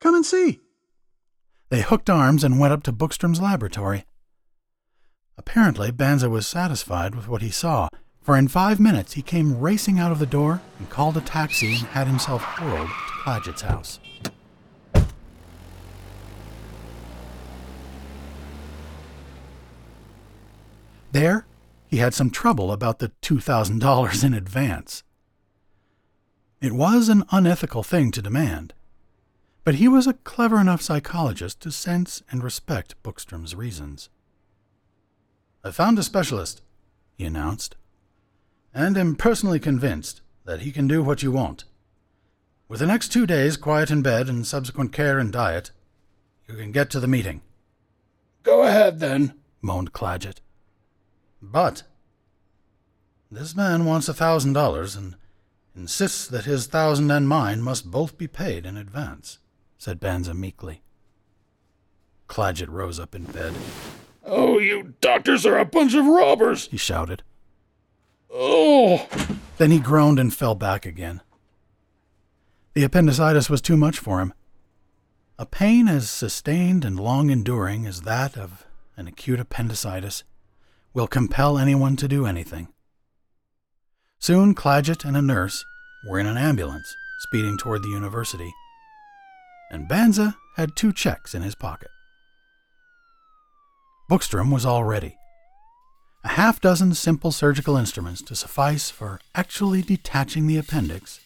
Come 0.00 0.14
and 0.14 0.24
see. 0.24 0.60
They 1.68 1.82
hooked 1.82 2.08
arms 2.08 2.42
and 2.42 2.58
went 2.58 2.72
up 2.72 2.82
to 2.84 2.92
Bookstrom's 2.92 3.40
laboratory. 3.40 4.04
Apparently, 5.36 5.90
Banza 5.90 6.30
was 6.30 6.46
satisfied 6.46 7.14
with 7.14 7.28
what 7.28 7.42
he 7.42 7.50
saw, 7.50 7.88
for 8.22 8.36
in 8.36 8.48
five 8.48 8.78
minutes 8.78 9.14
he 9.14 9.22
came 9.22 9.58
racing 9.58 9.98
out 9.98 10.12
of 10.12 10.18
the 10.18 10.26
door 10.26 10.62
and 10.78 10.88
called 10.88 11.16
a 11.16 11.20
taxi 11.20 11.74
and 11.74 11.86
had 11.88 12.06
himself 12.06 12.42
hurled 12.42 12.88
to 12.88 13.12
Cladgett's 13.24 13.62
house. 13.62 13.98
There, 21.10 21.44
he 21.88 21.98
had 21.98 22.14
some 22.14 22.30
trouble 22.30 22.72
about 22.72 22.98
the 22.98 23.12
$2,000 23.20 24.24
in 24.24 24.32
advance. 24.32 25.02
It 26.62 26.72
was 26.72 27.08
an 27.08 27.24
unethical 27.30 27.82
thing 27.82 28.12
to 28.12 28.22
demand, 28.22 28.72
but 29.64 29.74
he 29.74 29.88
was 29.88 30.06
a 30.06 30.14
clever 30.14 30.58
enough 30.58 30.80
psychologist 30.80 31.60
to 31.60 31.70
sense 31.70 32.22
and 32.30 32.42
respect 32.42 32.94
Bookstrom's 33.02 33.54
reasons. 33.54 34.08
I 35.62 35.70
found 35.70 35.98
a 35.98 36.02
specialist, 36.02 36.62
he 37.14 37.24
announced, 37.24 37.76
and 38.74 38.96
am 38.96 39.16
personally 39.16 39.60
convinced 39.60 40.20
that 40.44 40.60
he 40.60 40.72
can 40.72 40.88
do 40.88 41.02
what 41.02 41.22
you 41.22 41.30
want. 41.30 41.64
With 42.68 42.80
the 42.80 42.86
next 42.86 43.08
two 43.08 43.26
days 43.26 43.56
quiet 43.56 43.90
in 43.90 44.02
bed 44.02 44.28
and 44.28 44.46
subsequent 44.46 44.92
care 44.92 45.18
and 45.18 45.32
diet, 45.32 45.70
you 46.48 46.54
can 46.54 46.72
get 46.72 46.90
to 46.90 47.00
the 47.00 47.06
meeting. 47.06 47.42
Go 48.42 48.62
ahead, 48.62 48.98
then, 48.98 49.34
moaned 49.60 49.92
Cladgett. 49.92 50.40
But 51.40 51.82
this 53.30 53.54
man 53.54 53.84
wants 53.84 54.08
a 54.08 54.14
thousand 54.14 54.52
dollars 54.54 54.96
and 54.96 55.16
insists 55.74 56.26
that 56.26 56.44
his 56.44 56.66
thousand 56.66 57.10
and 57.10 57.28
mine 57.28 57.62
must 57.62 57.90
both 57.90 58.18
be 58.18 58.26
paid 58.26 58.66
in 58.66 58.76
advance, 58.76 59.38
said 59.78 60.00
Banza 60.00 60.34
meekly. 60.34 60.82
Cladgett 62.26 62.68
rose 62.70 62.98
up 62.98 63.14
in 63.14 63.24
bed. 63.24 63.54
Oh, 64.24 64.58
you 64.58 64.94
doctors 65.00 65.44
are 65.44 65.58
a 65.58 65.64
bunch 65.64 65.94
of 65.94 66.06
robbers, 66.06 66.68
he 66.68 66.76
shouted. 66.76 67.22
Oh! 68.32 69.06
Then 69.58 69.70
he 69.70 69.78
groaned 69.78 70.18
and 70.18 70.32
fell 70.32 70.54
back 70.54 70.86
again. 70.86 71.20
The 72.74 72.84
appendicitis 72.84 73.50
was 73.50 73.60
too 73.60 73.76
much 73.76 73.98
for 73.98 74.20
him. 74.20 74.32
A 75.38 75.44
pain 75.44 75.88
as 75.88 76.08
sustained 76.08 76.84
and 76.84 76.98
long 76.98 77.30
enduring 77.30 77.86
as 77.86 78.02
that 78.02 78.36
of 78.36 78.64
an 78.96 79.06
acute 79.06 79.40
appendicitis 79.40 80.24
will 80.94 81.06
compel 81.06 81.58
anyone 81.58 81.96
to 81.96 82.08
do 82.08 82.26
anything. 82.26 82.68
Soon 84.18 84.54
Cladgett 84.54 85.04
and 85.04 85.16
a 85.16 85.22
nurse 85.22 85.64
were 86.08 86.18
in 86.18 86.26
an 86.26 86.36
ambulance 86.36 86.94
speeding 87.20 87.58
toward 87.58 87.82
the 87.82 87.88
university, 87.88 88.52
and 89.70 89.88
Banza 89.88 90.36
had 90.56 90.76
two 90.76 90.92
checks 90.92 91.34
in 91.34 91.42
his 91.42 91.54
pocket. 91.54 91.90
Bookstrom 94.10 94.50
was 94.50 94.66
all 94.66 94.84
ready. 94.84 95.16
A 96.24 96.28
half 96.28 96.60
dozen 96.60 96.94
simple 96.94 97.32
surgical 97.32 97.76
instruments 97.76 98.22
to 98.22 98.36
suffice 98.36 98.90
for 98.90 99.20
actually 99.34 99.82
detaching 99.82 100.46
the 100.46 100.56
appendix 100.56 101.20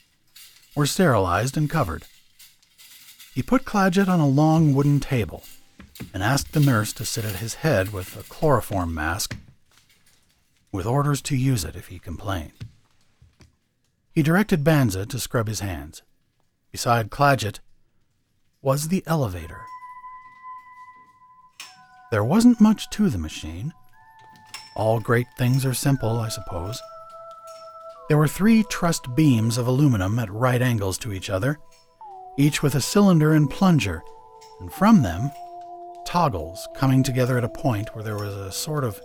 were 0.74 0.86
sterilized 0.86 1.56
and 1.56 1.68
covered. 1.68 2.04
He 3.34 3.42
put 3.42 3.66
Cladgett 3.66 4.08
on 4.08 4.20
a 4.20 4.26
long 4.26 4.74
wooden 4.74 5.00
table 5.00 5.42
and 6.14 6.22
asked 6.22 6.52
the 6.52 6.60
nurse 6.60 6.92
to 6.94 7.04
sit 7.04 7.24
at 7.24 7.36
his 7.36 7.56
head 7.56 7.92
with 7.92 8.16
a 8.16 8.22
chloroform 8.22 8.94
mask 8.94 9.36
with 10.72 10.86
orders 10.86 11.20
to 11.22 11.36
use 11.36 11.64
it 11.64 11.76
if 11.76 11.88
he 11.88 11.98
complained. 11.98 12.52
He 14.12 14.22
directed 14.22 14.64
Banza 14.64 15.06
to 15.08 15.18
scrub 15.18 15.46
his 15.46 15.60
hands. 15.60 16.02
Beside 16.72 17.10
Cladgett 17.10 17.60
was 18.62 18.88
the 18.88 19.02
elevator. 19.06 19.62
There 22.10 22.24
wasn't 22.24 22.60
much 22.60 22.88
to 22.90 23.10
the 23.10 23.18
machine. 23.18 23.74
All 24.76 25.00
great 25.00 25.26
things 25.38 25.64
are 25.64 25.72
simple, 25.72 26.18
I 26.18 26.28
suppose. 26.28 26.82
There 28.08 28.18
were 28.18 28.28
three 28.28 28.62
trussed 28.64 29.14
beams 29.16 29.56
of 29.56 29.66
aluminum 29.66 30.18
at 30.18 30.30
right 30.30 30.60
angles 30.60 30.98
to 30.98 31.14
each 31.14 31.30
other, 31.30 31.58
each 32.38 32.62
with 32.62 32.74
a 32.74 32.80
cylinder 32.80 33.32
and 33.32 33.50
plunger, 33.50 34.02
and 34.60 34.70
from 34.70 35.02
them, 35.02 35.30
toggles 36.06 36.68
coming 36.76 37.02
together 37.02 37.38
at 37.38 37.44
a 37.44 37.48
point 37.48 37.94
where 37.94 38.04
there 38.04 38.18
was 38.18 38.34
a 38.34 38.52
sort 38.52 38.84
of 38.84 39.00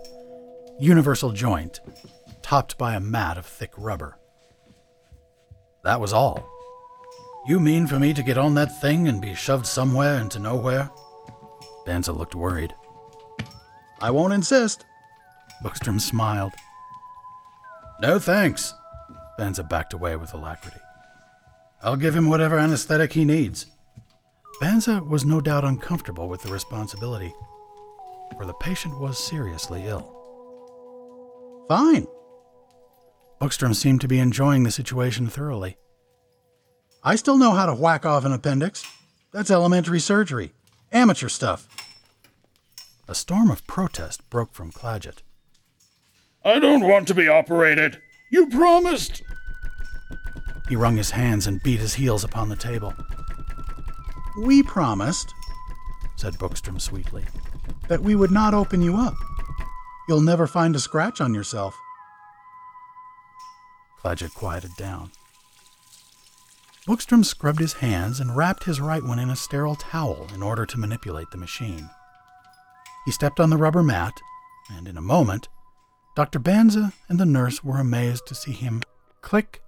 universal 0.78 1.32
joint, 1.32 1.80
topped 2.42 2.76
by 2.76 2.94
a 2.94 3.00
mat 3.00 3.38
of 3.38 3.46
thick 3.46 3.72
rubber. 3.78 4.18
That 5.84 6.00
was 6.00 6.12
all. 6.12 6.46
You 7.46 7.58
mean 7.58 7.86
for 7.86 7.98
me 7.98 8.12
to 8.12 8.22
get 8.22 8.38
on 8.38 8.54
that 8.54 8.80
thing 8.80 9.08
and 9.08 9.22
be 9.22 9.34
shoved 9.34 9.66
somewhere 9.66 10.20
into 10.20 10.38
nowhere? 10.38 10.90
Banza 11.86 12.16
looked 12.16 12.34
worried. 12.34 12.74
I 14.00 14.10
won't 14.10 14.34
insist. 14.34 14.84
Bookstrom 15.62 16.00
smiled. 16.00 16.52
No 18.00 18.18
thanks. 18.18 18.74
Banza 19.38 19.68
backed 19.68 19.92
away 19.92 20.16
with 20.16 20.34
alacrity. 20.34 20.80
I'll 21.82 21.96
give 21.96 22.14
him 22.14 22.28
whatever 22.28 22.58
anesthetic 22.58 23.12
he 23.12 23.24
needs. 23.24 23.66
Banza 24.60 25.06
was 25.06 25.24
no 25.24 25.40
doubt 25.40 25.64
uncomfortable 25.64 26.28
with 26.28 26.42
the 26.42 26.52
responsibility, 26.52 27.32
for 28.36 28.46
the 28.46 28.54
patient 28.54 29.00
was 29.00 29.18
seriously 29.18 29.84
ill. 29.86 30.08
Fine. 31.68 32.06
Bookstrom 33.40 33.74
seemed 33.74 34.00
to 34.02 34.08
be 34.08 34.20
enjoying 34.20 34.62
the 34.62 34.70
situation 34.70 35.26
thoroughly. 35.26 35.76
I 37.02 37.16
still 37.16 37.38
know 37.38 37.52
how 37.52 37.66
to 37.66 37.74
whack 37.74 38.06
off 38.06 38.24
an 38.24 38.32
appendix. 38.32 38.86
That's 39.32 39.50
elementary 39.50 39.98
surgery. 39.98 40.52
Amateur 40.92 41.28
stuff. 41.28 41.66
A 43.08 43.14
storm 43.14 43.50
of 43.50 43.66
protest 43.66 44.28
broke 44.30 44.52
from 44.52 44.70
Cladgett. 44.70 45.22
I 46.44 46.58
don't 46.58 46.86
want 46.86 47.06
to 47.08 47.14
be 47.14 47.28
operated. 47.28 48.00
You 48.30 48.48
promised. 48.48 49.22
He 50.68 50.76
wrung 50.76 50.96
his 50.96 51.10
hands 51.10 51.46
and 51.46 51.62
beat 51.62 51.80
his 51.80 51.94
heels 51.94 52.24
upon 52.24 52.48
the 52.48 52.56
table. 52.56 52.94
We 54.42 54.62
promised, 54.62 55.32
said 56.16 56.38
Bookstrom 56.38 56.80
sweetly, 56.80 57.24
that 57.88 58.02
we 58.02 58.14
would 58.14 58.30
not 58.30 58.54
open 58.54 58.80
you 58.80 58.96
up. 58.96 59.14
You'll 60.08 60.20
never 60.20 60.46
find 60.46 60.74
a 60.74 60.80
scratch 60.80 61.20
on 61.20 61.34
yourself. 61.34 61.76
Cladgett 64.00 64.34
quieted 64.34 64.74
down. 64.76 65.12
Bookstrom 66.86 67.22
scrubbed 67.22 67.60
his 67.60 67.74
hands 67.74 68.18
and 68.18 68.36
wrapped 68.36 68.64
his 68.64 68.80
right 68.80 69.04
one 69.04 69.20
in 69.20 69.30
a 69.30 69.36
sterile 69.36 69.76
towel 69.76 70.26
in 70.34 70.42
order 70.42 70.66
to 70.66 70.78
manipulate 70.78 71.30
the 71.30 71.38
machine. 71.38 71.88
He 73.04 73.12
stepped 73.12 73.38
on 73.38 73.50
the 73.50 73.56
rubber 73.56 73.82
mat, 73.82 74.20
and 74.70 74.88
in 74.88 74.96
a 74.96 75.02
moment, 75.02 75.48
Dr. 76.14 76.38
Banza 76.38 76.92
and 77.08 77.18
the 77.18 77.24
nurse 77.24 77.64
were 77.64 77.78
amazed 77.78 78.26
to 78.26 78.34
see 78.34 78.52
him 78.52 78.82
click 79.22 79.62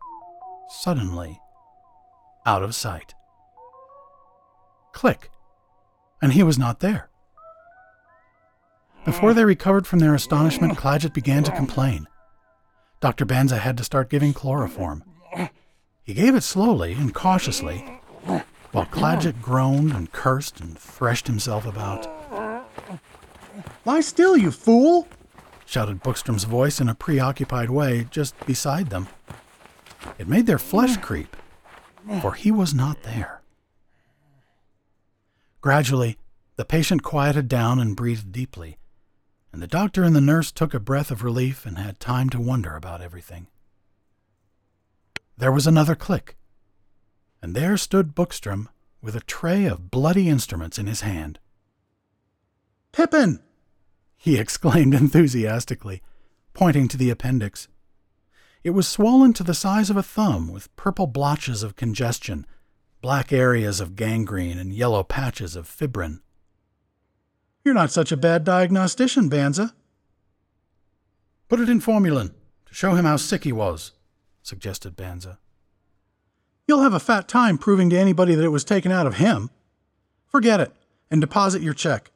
suddenly 0.69 1.41
out 2.45 2.63
of 2.63 2.75
sight. 2.75 3.15
Click, 4.93 5.31
and 6.21 6.35
he 6.35 6.43
was 6.43 6.59
not 6.59 6.81
there. 6.81 7.09
Before 9.07 9.33
they 9.33 9.45
recovered 9.45 9.87
from 9.87 10.01
their 10.01 10.15
astonishment, 10.15 10.77
Cladgett 10.77 11.15
began 11.15 11.45
to 11.45 11.53
complain. 11.53 12.07
Dr. 13.01 13.25
Banza 13.25 13.59
had 13.59 13.77
to 13.79 13.85
start 13.85 14.11
giving 14.11 14.33
chloroform. 14.33 15.03
He 16.03 16.13
gave 16.13 16.35
it 16.35 16.43
slowly 16.43 16.93
and 16.93 17.15
cautiously, 17.15 18.01
while 18.73 18.87
Cladgett 18.87 19.41
groaned 19.41 19.93
and 19.93 20.13
cursed 20.13 20.61
and 20.61 20.79
threshed 20.79 21.27
himself 21.27 21.67
about. 21.67 22.07
Lie 23.87 24.01
still, 24.03 24.37
you 24.37 24.51
fool! 24.51 25.09
Shouted 25.67 26.03
Bookstrom's 26.03 26.45
voice 26.45 26.81
in 26.81 26.89
a 26.89 26.95
preoccupied 26.95 27.71
way 27.71 28.07
just 28.11 28.35
beside 28.47 28.91
them. 28.91 29.09
It 30.19 30.29
made 30.29 30.47
their 30.47 30.59
flesh 30.59 30.97
creep, 30.99 31.37
for 32.21 32.35
he 32.35 32.51
was 32.51 32.75
not 32.75 33.03
there. 33.03 33.41
Gradually, 35.61 36.19
the 36.57 36.65
patient 36.65 37.03
quieted 37.03 37.49
down 37.49 37.79
and 37.79 37.97
breathed 37.97 38.31
deeply 38.31 38.79
and 39.55 39.63
the 39.63 39.69
doctor 39.69 40.03
and 40.03 40.17
the 40.17 40.21
nurse 40.21 40.51
took 40.51 40.75
a 40.75 40.81
breath 40.81 41.13
of 41.13 41.23
relief 41.23 41.65
and 41.65 41.79
had 41.79 42.01
time 42.01 42.29
to 42.29 42.41
wonder 42.41 42.75
about 42.75 43.01
everything. 43.01 43.47
There 45.39 45.53
was 45.53 45.65
another 45.65 45.95
click, 45.95 46.37
and 47.41 47.55
there 47.55 47.77
stood 47.77 48.17
Bookstrom 48.17 48.69
with 49.01 49.15
a 49.15 49.21
tray 49.21 49.67
of 49.67 49.93
bloody 49.93 50.29
instruments 50.29 50.77
in 50.77 50.89
his 50.89 51.03
hand. 51.03 51.39
Pippin! 52.91 53.45
He 54.25 54.37
exclaimed 54.41 54.95
enthusiastically, 54.95 56.03
pointing 56.55 56.89
to 56.89 56.97
the 56.97 57.11
appendix. 57.11 57.69
It 58.63 58.71
was 58.71 58.89
swollen 58.89 59.35
to 59.35 59.43
the 59.43 59.53
size 59.53 59.91
of 59.91 59.99
a 59.99 60.03
thumb 60.03 60.51
with 60.51 60.75
purple 60.77 61.07
blotches 61.07 61.63
of 61.63 61.77
congestion, 61.77 62.47
black 63.03 63.35
areas 63.35 63.81
of 63.81 63.97
gangrene, 63.97 64.57
and 64.59 64.73
yellow 64.73 65.03
patches 65.03 65.57
of 65.57 65.69
fibrin. 65.69 66.23
You're 67.63 67.75
not 67.75 67.91
such 67.91 68.13
a 68.13 68.17
bad 68.17 68.45
diagnostician, 68.45 69.29
Banza. 69.29 69.75
Put 71.51 71.61
it 71.61 71.69
in 71.69 71.81
formalin 71.81 72.33
to 72.65 72.75
show 72.75 72.95
him 72.95 73.05
how 73.05 73.17
sick 73.17 73.45
he 73.45 73.53
was, 73.53 73.93
suggested 74.43 74.97
Banza. 74.97 75.37
You'll 76.67 76.83
have 76.83 76.95
a 76.95 77.01
fat 77.01 77.29
time 77.29 77.59
proving 77.59 77.91
to 77.91 77.99
anybody 77.99 78.35
that 78.35 78.45
it 78.45 78.49
was 78.49 78.65
taken 78.65 78.91
out 78.91 79.07
of 79.07 79.17
him. 79.17 79.51
Forget 80.25 80.61
it 80.61 80.73
and 81.11 81.21
deposit 81.21 81.61
your 81.61 81.75
check. 81.75 82.11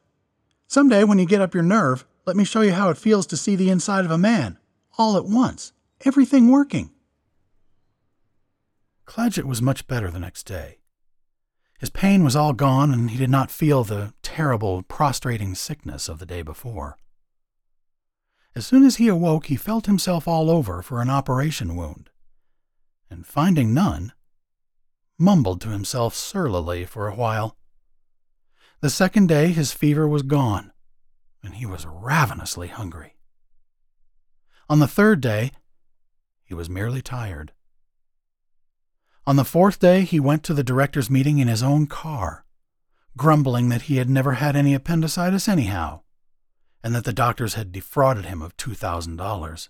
Someday, 0.69 1.03
when 1.03 1.17
you 1.17 1.25
get 1.25 1.41
up 1.41 1.55
your 1.55 1.63
nerve, 1.63 2.05
let 2.27 2.35
me 2.35 2.43
show 2.43 2.61
you 2.61 2.73
how 2.73 2.91
it 2.91 2.97
feels 2.97 3.25
to 3.25 3.35
see 3.35 3.55
the 3.55 3.71
inside 3.71 4.05
of 4.05 4.11
a 4.11 4.19
man, 4.19 4.59
all 4.99 5.17
at 5.17 5.25
once, 5.25 5.73
everything 6.05 6.51
working. 6.51 6.91
Claggett 9.07 9.45
was 9.45 9.63
much 9.63 9.87
better 9.87 10.11
the 10.11 10.19
next 10.19 10.43
day. 10.43 10.77
His 11.79 11.89
pain 11.89 12.23
was 12.23 12.35
all 12.35 12.53
gone, 12.53 12.93
and 12.93 13.09
he 13.09 13.17
did 13.17 13.31
not 13.31 13.49
feel 13.49 13.83
the 13.83 14.13
terrible, 14.21 14.83
prostrating 14.83 15.55
sickness 15.55 16.07
of 16.07 16.19
the 16.19 16.25
day 16.27 16.43
before. 16.43 16.99
As 18.53 18.67
soon 18.67 18.85
as 18.85 18.97
he 18.97 19.07
awoke, 19.07 19.47
he 19.47 19.55
felt 19.55 19.87
himself 19.87 20.27
all 20.27 20.51
over 20.51 20.83
for 20.83 21.01
an 21.01 21.09
operation 21.09 21.75
wound, 21.75 22.11
and 23.09 23.25
finding 23.25 23.73
none, 23.73 24.13
mumbled 25.17 25.61
to 25.61 25.69
himself 25.69 26.13
surlily 26.13 26.85
for 26.85 27.07
a 27.07 27.15
while. 27.15 27.55
The 28.81 28.89
second 28.89 29.27
day, 29.27 29.47
his 29.47 29.73
fever 29.73 30.07
was 30.07 30.23
gone, 30.23 30.71
and 31.43 31.55
he 31.55 31.65
was 31.65 31.85
ravenously 31.85 32.69
hungry. 32.69 33.17
On 34.69 34.79
the 34.79 34.87
third 34.87 35.19
day, 35.19 35.51
he 36.45 36.53
was 36.53 36.69
merely 36.69 37.01
tired. 37.01 37.51
On 39.27 39.35
the 39.35 39.43
fourth 39.43 39.79
day, 39.79 40.03
he 40.03 40.19
went 40.19 40.43
to 40.43 40.53
the 40.53 40.63
directors' 40.63 41.09
meeting 41.09 41.39
in 41.39 41.49
his 41.49 41.61
own 41.61 41.87
car, 41.87 42.45
grumbling 43.17 43.67
that 43.67 43.83
he 43.83 43.97
had 43.97 44.09
never 44.09 44.33
had 44.33 44.55
any 44.55 44.73
appendicitis 44.73 45.49
anyhow, 45.49 46.01
and 46.81 46.95
that 46.95 47.03
the 47.03 47.11
doctors 47.11 47.55
had 47.55 47.73
defrauded 47.73 48.25
him 48.25 48.41
of 48.41 48.55
$2,000. 48.55 49.69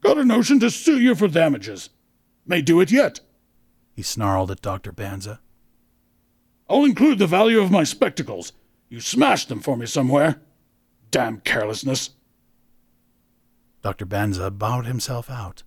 Got 0.00 0.18
a 0.18 0.24
notion 0.24 0.58
to 0.60 0.70
sue 0.70 0.98
you 0.98 1.14
for 1.14 1.28
damages. 1.28 1.90
May 2.46 2.62
do 2.62 2.80
it 2.80 2.90
yet. 2.90 3.20
He 3.92 4.02
snarled 4.02 4.50
at 4.50 4.62
Dr. 4.62 4.90
Banza. 4.90 5.40
I'll 6.70 6.84
include 6.84 7.18
the 7.18 7.26
value 7.26 7.60
of 7.60 7.72
my 7.72 7.82
spectacles. 7.82 8.52
You 8.88 9.00
smashed 9.00 9.48
them 9.48 9.58
for 9.58 9.76
me 9.76 9.86
somewhere. 9.86 10.40
Damn 11.10 11.40
carelessness. 11.40 12.10
Dr. 13.82 14.06
Banza 14.06 14.56
bowed 14.56 14.86
himself 14.86 15.28
out. 15.28 15.64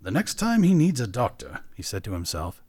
The 0.00 0.10
next 0.10 0.34
time 0.34 0.62
he 0.62 0.72
needs 0.72 1.00
a 1.00 1.06
doctor, 1.06 1.60
he 1.76 1.82
said 1.82 2.02
to 2.04 2.12
himself, 2.12 2.62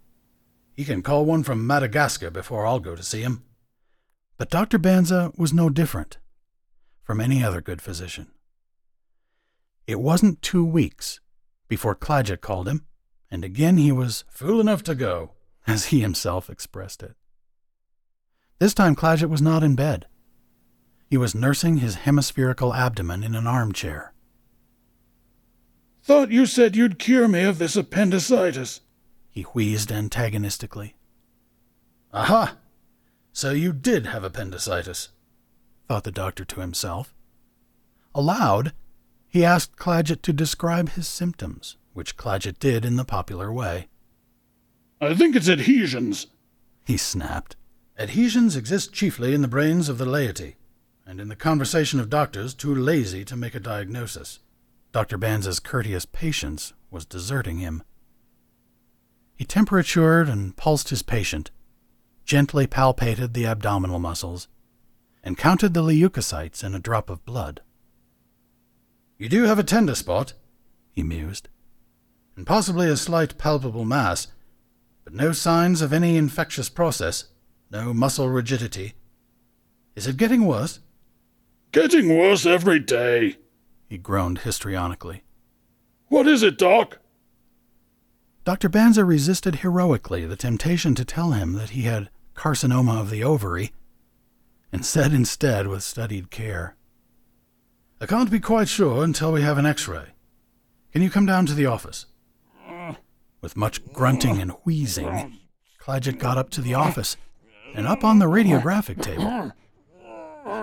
he 0.73 0.83
can 0.83 1.01
call 1.01 1.23
one 1.23 1.43
from 1.43 1.65
Madagascar 1.65 2.29
before 2.29 2.65
I'll 2.65 2.81
go 2.81 2.95
to 2.95 3.03
see 3.03 3.21
him. 3.21 3.43
But 4.37 4.49
Dr. 4.49 4.77
Banza 4.77 5.37
was 5.37 5.53
no 5.53 5.69
different 5.69 6.17
from 7.01 7.21
any 7.21 7.41
other 7.41 7.61
good 7.61 7.81
physician. 7.81 8.31
It 9.87 10.01
wasn't 10.01 10.41
two 10.41 10.65
weeks 10.65 11.21
before 11.69 11.95
Claggett 11.95 12.41
called 12.41 12.67
him, 12.67 12.85
and 13.31 13.45
again 13.45 13.77
he 13.77 13.91
was 13.91 14.25
fool 14.29 14.59
enough 14.59 14.83
to 14.83 14.95
go, 14.95 15.31
as 15.67 15.85
he 15.85 16.01
himself 16.01 16.49
expressed 16.49 17.03
it. 17.03 17.15
This 18.59 18.73
time 18.73 18.95
Claggett 18.95 19.29
was 19.29 19.41
not 19.41 19.63
in 19.63 19.75
bed. 19.75 20.07
He 21.09 21.17
was 21.17 21.35
nursing 21.35 21.77
his 21.77 21.95
hemispherical 21.95 22.73
abdomen 22.73 23.23
in 23.23 23.35
an 23.35 23.47
armchair. 23.47 24.13
Thought 26.03 26.31
you 26.31 26.45
said 26.45 26.75
you'd 26.75 26.99
cure 26.99 27.27
me 27.27 27.43
of 27.43 27.59
this 27.59 27.75
appendicitis. 27.75 28.81
He 29.31 29.43
wheezed 29.43 29.91
antagonistically. 29.91 30.95
Aha! 32.13 32.57
So 33.31 33.51
you 33.51 33.73
did 33.73 34.05
have 34.07 34.23
appendicitis, 34.23 35.09
thought 35.87 36.03
the 36.03 36.11
doctor 36.11 36.45
to 36.45 36.61
himself. 36.61 37.13
Aloud, 38.13 38.73
he 39.27 39.43
asked 39.43 39.77
Claggett 39.77 40.21
to 40.21 40.33
describe 40.33 40.89
his 40.89 41.07
symptoms, 41.07 41.77
which 41.93 42.17
Claggett 42.17 42.59
did 42.59 42.85
in 42.85 42.95
the 42.95 43.05
popular 43.05 43.51
way. 43.51 43.87
I 45.05 45.15
think 45.15 45.35
it's 45.35 45.49
adhesions, 45.49 46.27
he 46.85 46.97
snapped. 46.97 47.55
Adhesions 47.97 48.55
exist 48.55 48.93
chiefly 48.93 49.33
in 49.33 49.41
the 49.41 49.47
brains 49.47 49.89
of 49.89 49.97
the 49.97 50.05
laity, 50.05 50.55
and 51.05 51.19
in 51.19 51.27
the 51.27 51.35
conversation 51.35 51.99
of 51.99 52.09
doctors 52.09 52.53
too 52.53 52.73
lazy 52.73 53.25
to 53.25 53.35
make 53.35 53.53
a 53.53 53.59
diagnosis. 53.59 54.39
Dr. 54.91 55.17
Banza's 55.17 55.59
courteous 55.59 56.05
patience 56.05 56.73
was 56.89 57.05
deserting 57.05 57.57
him. 57.57 57.83
He 59.35 59.45
temperatured 59.45 60.29
and 60.29 60.55
pulsed 60.55 60.89
his 60.89 61.01
patient, 61.01 61.51
gently 62.25 62.67
palpated 62.67 63.33
the 63.33 63.45
abdominal 63.45 63.99
muscles, 63.99 64.47
and 65.23 65.37
counted 65.37 65.73
the 65.73 65.83
leukocytes 65.83 66.63
in 66.63 66.73
a 66.73 66.79
drop 66.79 67.09
of 67.09 67.25
blood. 67.25 67.61
You 69.17 69.29
do 69.29 69.43
have 69.43 69.59
a 69.59 69.63
tender 69.63 69.95
spot, 69.95 70.33
he 70.91 71.03
mused, 71.03 71.49
and 72.35 72.47
possibly 72.47 72.87
a 72.87 72.97
slight 72.97 73.37
palpable 73.37 73.85
mass, 73.85 74.27
but 75.13 75.23
no 75.23 75.31
signs 75.31 75.81
of 75.81 75.93
any 75.93 76.17
infectious 76.17 76.69
process, 76.69 77.25
no 77.69 77.93
muscle 77.93 78.29
rigidity. 78.29 78.93
Is 79.95 80.07
it 80.07 80.17
getting 80.17 80.45
worse? 80.45 80.79
Getting 81.71 82.17
worse 82.17 82.45
every 82.45 82.79
day, 82.79 83.37
he 83.87 83.97
groaned 83.97 84.39
histrionically. 84.39 85.21
What 86.07 86.27
is 86.27 86.41
it, 86.41 86.57
Doc? 86.57 86.99
Dr. 88.43 88.69
Banza 88.69 89.07
resisted 89.07 89.57
heroically 89.57 90.25
the 90.25 90.35
temptation 90.35 90.95
to 90.95 91.05
tell 91.05 91.31
him 91.31 91.53
that 91.53 91.71
he 91.71 91.83
had 91.83 92.09
carcinoma 92.35 92.99
of 92.99 93.09
the 93.09 93.23
ovary, 93.23 93.71
and 94.71 94.85
said 94.85 95.13
instead 95.13 95.67
with 95.67 95.83
studied 95.83 96.31
care, 96.31 96.75
I 98.01 98.07
can't 98.07 98.31
be 98.31 98.39
quite 98.39 98.67
sure 98.67 99.03
until 99.03 99.31
we 99.31 99.43
have 99.43 99.59
an 99.59 99.65
x 99.65 99.87
ray. 99.87 100.07
Can 100.91 101.01
you 101.03 101.09
come 101.09 101.25
down 101.25 101.45
to 101.45 101.53
the 101.53 101.67
office? 101.67 102.07
With 103.43 103.57
much 103.57 103.85
grunting 103.91 104.39
and 104.39 104.51
wheezing, 104.63 105.37
Claggett 105.77 106.17
got 106.17 106.37
up 106.37 106.49
to 106.51 106.61
the 106.61 106.75
office 106.75 107.17
and 107.75 107.85
up 107.85 108.05
on 108.05 108.19
the 108.19 108.25
radiographic 108.25 109.01
table. 109.01 109.51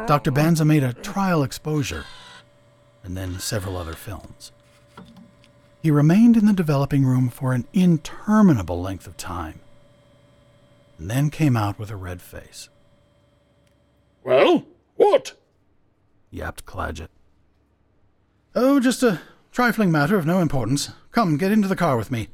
Dr. 0.07 0.33
Banza 0.33 0.67
made 0.67 0.83
a 0.83 0.95
trial 0.95 1.43
exposure 1.43 2.07
and 3.05 3.15
then 3.15 3.39
several 3.39 3.77
other 3.77 3.93
films. 3.93 4.51
He 5.83 5.91
remained 5.91 6.39
in 6.39 6.47
the 6.47 6.55
developing 6.55 7.05
room 7.05 7.29
for 7.29 7.53
an 7.53 7.67
interminable 7.75 8.81
length 8.81 9.07
of 9.07 9.19
time, 9.19 9.61
and 10.99 11.11
then 11.11 11.29
came 11.29 11.59
out 11.59 11.79
with 11.79 11.91
a 11.91 11.97
red 11.97 12.23
face. 12.23 12.71
Well, 14.25 14.65
what? 14.97 15.35
yapped 16.31 16.65
Claggett. 16.65 17.09
Oh, 18.55 18.81
just 18.81 19.03
a 19.03 19.21
trifling 19.53 19.93
matter 19.93 20.17
of 20.17 20.25
no 20.25 20.39
importance. 20.39 20.91
Come, 21.13 21.37
get 21.37 21.53
into 21.53 21.69
the 21.69 21.77
car 21.77 21.99
with 21.99 22.11
me. 22.11 22.29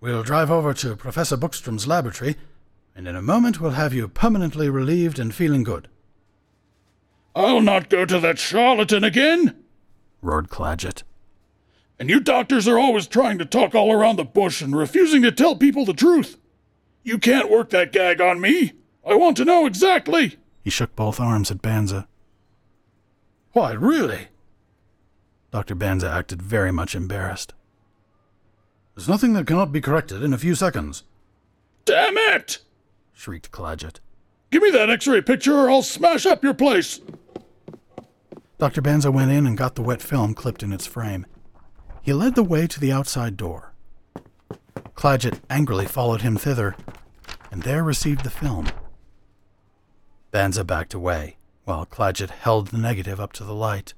We'll 0.00 0.22
drive 0.22 0.50
over 0.50 0.72
to 0.74 0.94
Professor 0.94 1.36
Bookstrom's 1.36 1.86
laboratory, 1.86 2.36
and 2.94 3.08
in 3.08 3.16
a 3.16 3.22
moment 3.22 3.60
we'll 3.60 3.72
have 3.72 3.92
you 3.92 4.06
permanently 4.06 4.68
relieved 4.68 5.18
and 5.18 5.34
feeling 5.34 5.64
good. 5.64 5.88
I'll 7.34 7.60
not 7.60 7.88
go 7.88 8.04
to 8.04 8.20
that 8.20 8.38
charlatan 8.38 9.02
again, 9.02 9.56
roared 10.22 10.50
Claggett. 10.50 11.02
And 11.98 12.08
you 12.08 12.20
doctors 12.20 12.68
are 12.68 12.78
always 12.78 13.08
trying 13.08 13.38
to 13.38 13.44
talk 13.44 13.74
all 13.74 13.92
around 13.92 14.16
the 14.16 14.24
bush 14.24 14.62
and 14.62 14.76
refusing 14.76 15.22
to 15.22 15.32
tell 15.32 15.56
people 15.56 15.84
the 15.84 15.92
truth. 15.92 16.38
You 17.02 17.18
can't 17.18 17.50
work 17.50 17.70
that 17.70 17.92
gag 17.92 18.20
on 18.20 18.40
me. 18.40 18.74
I 19.04 19.14
want 19.14 19.36
to 19.38 19.44
know 19.44 19.66
exactly. 19.66 20.36
He 20.62 20.70
shook 20.70 20.94
both 20.94 21.18
arms 21.18 21.50
at 21.50 21.62
Banza. 21.62 22.06
Why, 23.52 23.72
really? 23.72 24.28
Dr. 25.50 25.74
Banza 25.74 26.08
acted 26.08 26.40
very 26.40 26.70
much 26.70 26.94
embarrassed. 26.94 27.54
There's 28.98 29.08
nothing 29.08 29.34
that 29.34 29.46
cannot 29.46 29.70
be 29.70 29.80
corrected 29.80 30.24
in 30.24 30.32
a 30.32 30.38
few 30.38 30.56
seconds. 30.56 31.04
Damn 31.84 32.18
it! 32.18 32.58
shrieked 33.12 33.52
Claggett. 33.52 34.00
Give 34.50 34.60
me 34.60 34.72
that 34.72 34.90
x 34.90 35.06
ray 35.06 35.20
picture 35.20 35.54
or 35.54 35.70
I'll 35.70 35.82
smash 35.82 36.26
up 36.26 36.42
your 36.42 36.52
place. 36.52 37.00
Dr. 38.58 38.82
Banza 38.82 39.12
went 39.12 39.30
in 39.30 39.46
and 39.46 39.56
got 39.56 39.76
the 39.76 39.82
wet 39.82 40.02
film 40.02 40.34
clipped 40.34 40.64
in 40.64 40.72
its 40.72 40.84
frame. 40.84 41.26
He 42.02 42.12
led 42.12 42.34
the 42.34 42.42
way 42.42 42.66
to 42.66 42.80
the 42.80 42.90
outside 42.90 43.36
door. 43.36 43.72
Claggett 44.96 45.42
angrily 45.48 45.86
followed 45.86 46.22
him 46.22 46.36
thither, 46.36 46.74
and 47.52 47.62
there 47.62 47.84
received 47.84 48.24
the 48.24 48.30
film. 48.30 48.66
Banza 50.32 50.66
backed 50.66 50.92
away, 50.92 51.36
while 51.62 51.86
Claggett 51.86 52.30
held 52.30 52.66
the 52.68 52.78
negative 52.78 53.20
up 53.20 53.32
to 53.34 53.44
the 53.44 53.54
light. 53.54 53.94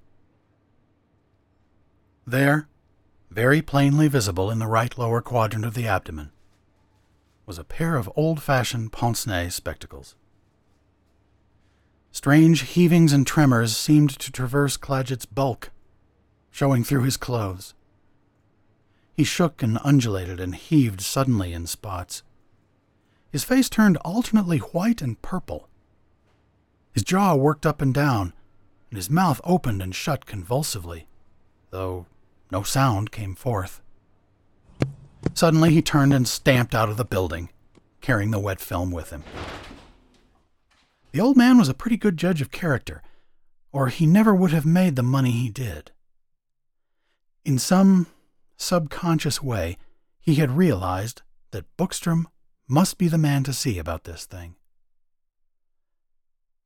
There, 2.26 2.68
very 3.30 3.62
plainly 3.62 4.08
visible 4.08 4.50
in 4.50 4.58
the 4.58 4.66
right 4.66 4.98
lower 4.98 5.20
quadrant 5.20 5.64
of 5.64 5.74
the 5.74 5.86
abdomen, 5.86 6.32
was 7.46 7.58
a 7.58 7.64
pair 7.64 7.96
of 7.96 8.10
old 8.16 8.42
fashioned 8.42 8.92
pince 8.92 9.26
nez 9.26 9.54
spectacles. 9.54 10.16
Strange 12.12 12.74
heavings 12.74 13.12
and 13.12 13.26
tremors 13.26 13.76
seemed 13.76 14.10
to 14.10 14.32
traverse 14.32 14.76
Cladgett's 14.76 15.26
bulk, 15.26 15.70
showing 16.50 16.82
through 16.82 17.04
his 17.04 17.16
clothes. 17.16 17.74
He 19.14 19.22
shook 19.22 19.62
and 19.62 19.78
undulated 19.84 20.40
and 20.40 20.54
heaved 20.54 21.00
suddenly 21.00 21.52
in 21.52 21.66
spots. 21.66 22.24
His 23.30 23.44
face 23.44 23.68
turned 23.68 23.96
alternately 23.98 24.58
white 24.58 25.00
and 25.00 25.20
purple. 25.22 25.68
His 26.92 27.04
jaw 27.04 27.36
worked 27.36 27.64
up 27.64 27.80
and 27.80 27.94
down, 27.94 28.32
and 28.90 28.96
his 28.96 29.08
mouth 29.08 29.40
opened 29.44 29.82
and 29.82 29.94
shut 29.94 30.26
convulsively. 30.26 31.06
though 31.70 32.06
no 32.50 32.62
sound 32.62 33.12
came 33.12 33.34
forth. 33.34 33.80
Suddenly 35.34 35.70
he 35.72 35.82
turned 35.82 36.12
and 36.12 36.26
stamped 36.26 36.74
out 36.74 36.88
of 36.88 36.96
the 36.96 37.04
building, 37.04 37.50
carrying 38.00 38.30
the 38.30 38.38
wet 38.38 38.60
film 38.60 38.90
with 38.90 39.10
him. 39.10 39.24
The 41.12 41.20
old 41.20 41.36
man 41.36 41.58
was 41.58 41.68
a 41.68 41.74
pretty 41.74 41.96
good 41.96 42.16
judge 42.16 42.40
of 42.40 42.50
character, 42.50 43.02
or 43.72 43.88
he 43.88 44.06
never 44.06 44.34
would 44.34 44.52
have 44.52 44.66
made 44.66 44.96
the 44.96 45.02
money 45.02 45.32
he 45.32 45.50
did. 45.50 45.90
In 47.44 47.58
some 47.58 48.06
subconscious 48.56 49.42
way, 49.42 49.76
he 50.20 50.36
had 50.36 50.56
realized 50.56 51.22
that 51.50 51.76
Bookstrom 51.76 52.26
must 52.68 52.98
be 52.98 53.08
the 53.08 53.18
man 53.18 53.42
to 53.44 53.52
see 53.52 53.78
about 53.78 54.04
this 54.04 54.26
thing. 54.26 54.54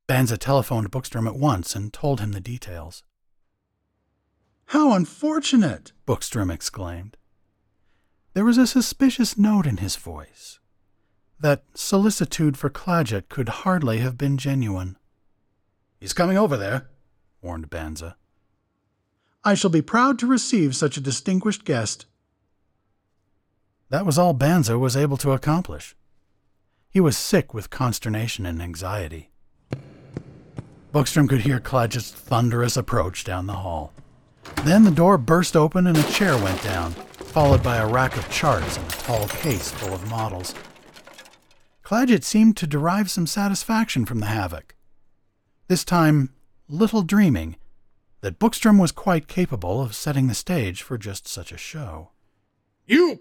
Banza 0.07 0.37
telephoned 0.37 0.91
Bookstrom 0.91 1.27
at 1.27 1.35
once 1.35 1.75
and 1.75 1.91
told 1.91 2.19
him 2.19 2.31
the 2.31 2.41
details. 2.41 3.03
How 4.67 4.93
unfortunate! 4.93 5.91
Bookstrom 6.05 6.51
exclaimed. 6.51 7.17
There 8.33 8.45
was 8.45 8.57
a 8.57 8.67
suspicious 8.67 9.37
note 9.37 9.65
in 9.65 9.77
his 9.77 9.95
voice. 9.95 10.59
That 11.39 11.63
solicitude 11.73 12.57
for 12.57 12.69
Claggett 12.69 13.29
could 13.29 13.49
hardly 13.49 13.99
have 13.99 14.17
been 14.17 14.37
genuine. 14.37 14.97
He's 15.99 16.13
coming 16.13 16.37
over 16.37 16.57
there, 16.57 16.89
warned 17.41 17.69
Banza. 17.69 18.15
I 19.43 19.53
shall 19.53 19.69
be 19.69 19.81
proud 19.81 20.17
to 20.19 20.27
receive 20.27 20.75
such 20.75 20.97
a 20.97 21.01
distinguished 21.01 21.65
guest. 21.65 22.07
That 23.89 24.05
was 24.05 24.17
all 24.17 24.33
Banza 24.33 24.79
was 24.79 24.97
able 24.97 25.17
to 25.17 25.31
accomplish. 25.31 25.95
He 26.89 26.99
was 26.99 27.17
sick 27.17 27.53
with 27.53 27.69
consternation 27.69 28.45
and 28.45 28.61
anxiety. 28.61 29.29
Bookstrom 30.91 31.27
could 31.27 31.41
hear 31.41 31.59
Cladgett's 31.59 32.11
thunderous 32.11 32.75
approach 32.75 33.23
down 33.23 33.47
the 33.47 33.53
hall. 33.53 33.93
Then 34.63 34.83
the 34.83 34.91
door 34.91 35.17
burst 35.17 35.55
open 35.55 35.87
and 35.87 35.97
a 35.97 36.03
chair 36.03 36.37
went 36.37 36.61
down, 36.63 36.91
followed 36.91 37.61
by 37.61 37.77
a 37.77 37.87
rack 37.87 38.17
of 38.17 38.29
charts 38.29 38.77
and 38.77 38.85
a 38.87 38.95
tall 38.95 39.27
case 39.27 39.71
full 39.71 39.93
of 39.93 40.09
models. 40.09 40.55
Claggett 41.83 42.23
seemed 42.23 42.57
to 42.57 42.65
derive 42.65 43.11
some 43.11 43.27
satisfaction 43.27 44.05
from 44.05 44.19
the 44.19 44.25
havoc. 44.25 44.75
This 45.67 45.83
time, 45.83 46.33
little 46.67 47.03
dreaming 47.03 47.57
that 48.21 48.39
Bookstrom 48.39 48.79
was 48.79 48.91
quite 48.91 49.27
capable 49.27 49.81
of 49.81 49.93
setting 49.93 50.25
the 50.27 50.33
stage 50.33 50.81
for 50.81 50.97
just 50.97 51.27
such 51.27 51.51
a 51.51 51.57
show. 51.57 52.09
You. 52.87 53.19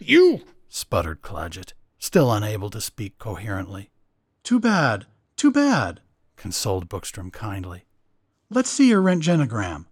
You. 0.00 0.42
sputtered 0.68 1.22
Claggett, 1.22 1.72
still 1.98 2.32
unable 2.32 2.70
to 2.70 2.80
speak 2.80 3.18
coherently. 3.18 3.90
Too 4.44 4.60
bad, 4.60 5.06
too 5.34 5.50
bad, 5.50 6.00
consoled 6.36 6.88
Bookstrom 6.88 7.32
kindly. 7.32 7.84
Let's 8.50 8.68
see 8.68 8.88
your 8.88 9.00
roentgenogram. 9.00 9.86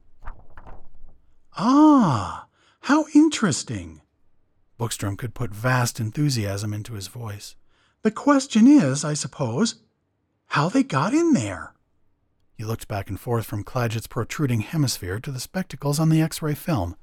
Ah, 1.57 2.49
how 2.81 3.07
interesting. 3.14 4.01
Bookstrom 4.79 5.16
could 5.16 5.35
put 5.35 5.55
vast 5.55 6.01
enthusiasm 6.01 6.75
into 6.75 6.94
his 6.94 7.07
voice. 7.07 7.55
The 8.03 8.11
question 8.11 8.66
is, 8.66 9.05
I 9.05 9.14
suppose, 9.14 9.77
how 10.49 10.68
they 10.68 10.83
got 10.83 11.14
in 11.14 11.35
there. 11.35 11.75
He 12.55 12.64
looked 12.64 12.88
back 12.88 13.09
and 13.09 13.18
forth 13.18 13.47
from 13.47 13.62
Cladgett's 13.62 14.09
protruding 14.09 14.61
hemisphere 14.62 15.21
to 15.21 15.31
the 15.31 15.40
spectacles 15.40 16.01
on 16.01 16.09
the 16.09 16.21
X 16.21 16.42
ray 16.42 16.55
film, 16.55 16.97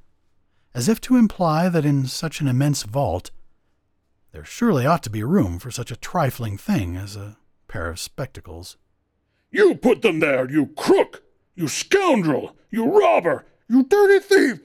as 0.73 0.89
if 0.89 0.99
to 1.01 1.15
imply 1.15 1.69
that 1.69 1.85
in 1.85 2.05
such 2.05 2.41
an 2.41 2.47
immense 2.47 2.83
vault 2.83 3.31
there 4.35 4.43
surely 4.43 4.85
ought 4.85 5.01
to 5.03 5.09
be 5.09 5.23
room 5.23 5.59
for 5.59 5.71
such 5.71 5.91
a 5.91 5.95
trifling 5.95 6.57
thing 6.57 6.97
as 6.97 7.15
a 7.15 7.37
pair 7.69 7.87
of 7.87 7.97
spectacles. 7.97 8.75
You 9.49 9.75
put 9.75 10.01
them 10.01 10.19
there, 10.19 10.51
you 10.51 10.67
crook! 10.75 11.23
You 11.55 11.69
scoundrel! 11.69 12.55
You 12.69 12.85
robber! 12.85 13.45
You 13.69 13.83
dirty 13.83 14.19
thief! 14.19 14.59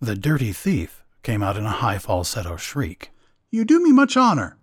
The 0.00 0.14
dirty 0.14 0.52
thief 0.52 1.02
came 1.22 1.42
out 1.42 1.56
in 1.56 1.64
a 1.64 1.70
high 1.70 1.98
falsetto 1.98 2.56
shriek. 2.56 3.10
You 3.50 3.64
do 3.64 3.82
me 3.82 3.92
much 3.92 4.16
honor. 4.16 4.58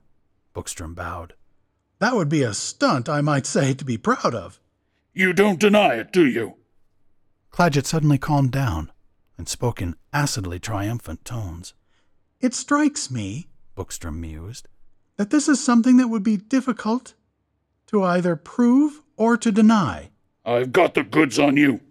Bookstrom 0.54 0.94
bowed. 0.94 1.34
That 1.98 2.16
would 2.16 2.30
be 2.30 2.44
a 2.44 2.54
stunt, 2.54 3.10
I 3.10 3.22
might 3.22 3.48
say, 3.48 3.74
to 3.74 3.84
be 3.84 3.98
proud 3.98 4.36
of. 4.36 4.60
You 5.14 5.34
don't 5.34 5.60
deny 5.60 5.96
it, 5.96 6.12
do 6.12 6.26
you? 6.26 6.56
Claggett 7.52 7.88
suddenly 7.88 8.20
calmed 8.20 8.52
down 8.52 8.92
and 9.38 9.50
spoke 9.50 9.82
in 9.82 9.96
acidly 10.14 10.60
triumphant 10.60 11.26
tones. 11.26 11.74
It 12.40 12.54
strikes 12.54 13.10
me, 13.10 13.50
Bookstrom 13.76 14.22
mused, 14.22 14.68
that 15.18 15.32
this 15.32 15.48
is 15.48 15.64
something 15.64 15.98
that 15.98 16.10
would 16.10 16.24
be 16.24 16.38
difficult 16.38 17.16
to 17.88 18.04
either 18.04 18.36
prove 18.36 19.02
or 19.18 19.36
to 19.38 19.52
deny. 19.52 20.11
I've 20.44 20.72
got 20.72 20.94
the 20.94 21.04
goods 21.04 21.38
on 21.38 21.58
you. 21.58 21.82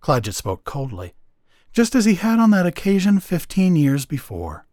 Claggett 0.00 0.34
spoke 0.34 0.64
coldly, 0.64 1.14
just 1.72 1.94
as 1.94 2.04
he 2.04 2.14
had 2.14 2.38
on 2.38 2.50
that 2.50 2.66
occasion 2.66 3.20
fifteen 3.20 3.76
years 3.76 4.06
before. 4.06 4.66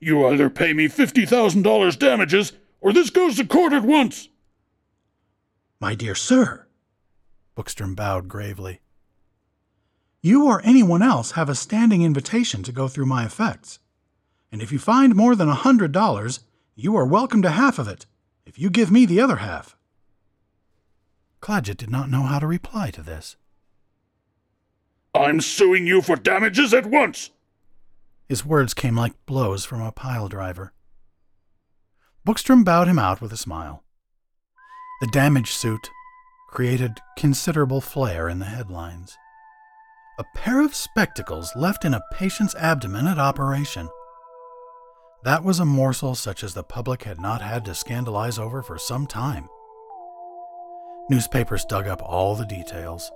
You 0.00 0.26
either 0.28 0.48
pay 0.48 0.72
me 0.72 0.86
$50,000 0.86 1.98
damages, 1.98 2.52
or 2.80 2.92
this 2.92 3.10
goes 3.10 3.36
to 3.36 3.44
court 3.44 3.72
at 3.72 3.82
once. 3.82 4.28
My 5.80 5.96
dear 5.96 6.14
sir, 6.14 6.66
Bookstrom 7.56 7.96
bowed 7.96 8.28
gravely. 8.28 8.80
You 10.22 10.46
or 10.46 10.60
anyone 10.64 11.02
else 11.02 11.32
have 11.32 11.48
a 11.48 11.54
standing 11.54 12.02
invitation 12.02 12.62
to 12.62 12.72
go 12.72 12.86
through 12.86 13.06
my 13.06 13.24
effects. 13.24 13.80
And 14.52 14.62
if 14.62 14.70
you 14.70 14.78
find 14.78 15.16
more 15.16 15.34
than 15.34 15.48
a 15.48 15.54
hundred 15.54 15.90
dollars, 15.90 16.40
you 16.76 16.96
are 16.96 17.06
welcome 17.06 17.42
to 17.42 17.50
half 17.50 17.78
of 17.80 17.88
it, 17.88 18.06
if 18.46 18.58
you 18.58 18.70
give 18.70 18.90
me 18.92 19.04
the 19.04 19.20
other 19.20 19.36
half. 19.36 19.76
Claggett 21.40 21.76
did 21.76 21.90
not 21.90 22.10
know 22.10 22.22
how 22.22 22.38
to 22.38 22.46
reply 22.46 22.90
to 22.90 23.02
this. 23.02 23.36
I'm 25.14 25.40
suing 25.40 25.86
you 25.86 26.02
for 26.02 26.16
damages 26.16 26.74
at 26.74 26.86
once. 26.86 27.30
His 28.28 28.44
words 28.44 28.74
came 28.74 28.96
like 28.96 29.14
blows 29.26 29.64
from 29.64 29.80
a 29.80 29.92
pile 29.92 30.28
driver. 30.28 30.72
Bookstrom 32.26 32.62
bowed 32.64 32.88
him 32.88 32.98
out 32.98 33.20
with 33.20 33.32
a 33.32 33.36
smile. 33.36 33.84
The 35.00 35.06
damage 35.06 35.52
suit 35.52 35.88
created 36.50 36.98
considerable 37.16 37.80
flair 37.80 38.28
in 38.28 38.38
the 38.38 38.46
headlines. 38.46 39.16
A 40.18 40.24
pair 40.34 40.60
of 40.60 40.74
spectacles 40.74 41.52
left 41.54 41.84
in 41.84 41.94
a 41.94 42.02
patient's 42.12 42.54
abdomen 42.56 43.06
at 43.06 43.18
operation. 43.18 43.88
That 45.24 45.44
was 45.44 45.60
a 45.60 45.64
morsel 45.64 46.14
such 46.14 46.42
as 46.42 46.54
the 46.54 46.62
public 46.62 47.04
had 47.04 47.20
not 47.20 47.40
had 47.40 47.64
to 47.66 47.74
scandalize 47.74 48.38
over 48.38 48.62
for 48.62 48.78
some 48.78 49.06
time. 49.06 49.48
Newspapers 51.10 51.64
dug 51.64 51.88
up 51.88 52.02
all 52.02 52.34
the 52.34 52.44
details, 52.44 53.10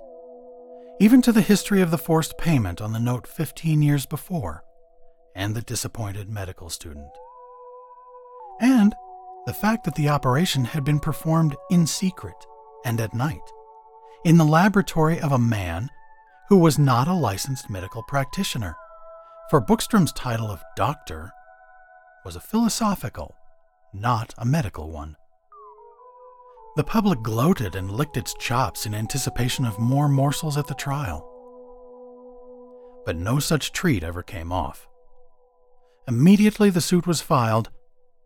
even 0.99 1.21
to 1.21 1.31
the 1.31 1.41
history 1.41 1.79
of 1.79 1.91
the 1.91 1.97
forced 1.97 2.39
payment 2.39 2.81
on 2.81 2.91
the 2.91 2.99
note 2.99 3.27
15 3.27 3.83
years 3.83 4.07
before, 4.07 4.63
and 5.35 5.53
the 5.53 5.61
disappointed 5.61 6.27
medical 6.27 6.71
student. 6.71 7.11
And 8.59 8.95
the 9.45 9.53
fact 9.53 9.83
that 9.83 9.93
the 9.93 10.09
operation 10.09 10.65
had 10.65 10.83
been 10.83 10.99
performed 10.99 11.55
in 11.69 11.85
secret 11.85 12.35
and 12.83 12.99
at 12.99 13.13
night, 13.13 13.51
in 14.25 14.37
the 14.37 14.45
laboratory 14.45 15.19
of 15.19 15.31
a 15.31 15.37
man 15.37 15.89
who 16.49 16.57
was 16.57 16.79
not 16.79 17.07
a 17.07 17.13
licensed 17.13 17.69
medical 17.69 18.01
practitioner, 18.01 18.75
for 19.51 19.61
Bookstrom's 19.61 20.13
title 20.13 20.49
of 20.49 20.63
doctor 20.75 21.31
was 22.25 22.35
a 22.35 22.41
philosophical, 22.41 23.35
not 23.93 24.33
a 24.39 24.45
medical 24.45 24.89
one. 24.89 25.15
The 26.75 26.83
public 26.83 27.21
gloated 27.21 27.75
and 27.75 27.91
licked 27.91 28.17
its 28.17 28.33
chops 28.33 28.87
in 28.87 28.95
anticipation 28.95 29.63
of 29.63 29.77
more 29.77 30.09
morsels 30.09 30.57
at 30.57 30.65
the 30.65 30.73
trial. 30.73 31.29
But 33.05 33.15
no 33.15 33.37
such 33.37 33.71
treat 33.71 34.03
ever 34.03 34.23
came 34.23 34.51
off. 34.51 34.87
Immediately 36.07 36.71
the 36.71 36.81
suit 36.81 37.05
was 37.05 37.21
filed, 37.21 37.69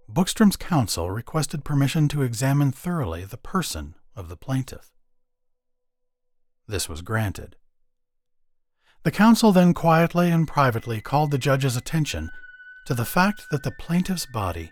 Bookstrom's 0.07 0.55
counsel 0.55 1.11
requested 1.11 1.65
permission 1.65 2.07
to 2.07 2.21
examine 2.21 2.71
thoroughly 2.71 3.25
the 3.25 3.37
person 3.37 3.95
of 4.15 4.29
the 4.29 4.37
plaintiff. 4.37 4.91
This 6.67 6.87
was 6.87 7.01
granted. 7.01 7.57
The 9.03 9.11
counsel 9.11 9.51
then 9.51 9.73
quietly 9.73 10.31
and 10.31 10.47
privately 10.47 11.01
called 11.01 11.31
the 11.31 11.37
judge's 11.37 11.75
attention 11.75 12.29
to 12.85 12.93
the 12.93 13.05
fact 13.05 13.43
that 13.51 13.63
the 13.63 13.71
plaintiff's 13.71 14.25
body 14.25 14.71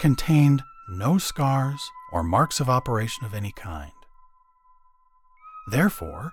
contained 0.00 0.62
no 0.88 1.18
scars 1.18 1.90
or 2.12 2.22
marks 2.22 2.60
of 2.60 2.68
operation 2.68 3.24
of 3.24 3.34
any 3.34 3.52
kind. 3.52 3.92
Therefore, 5.68 6.32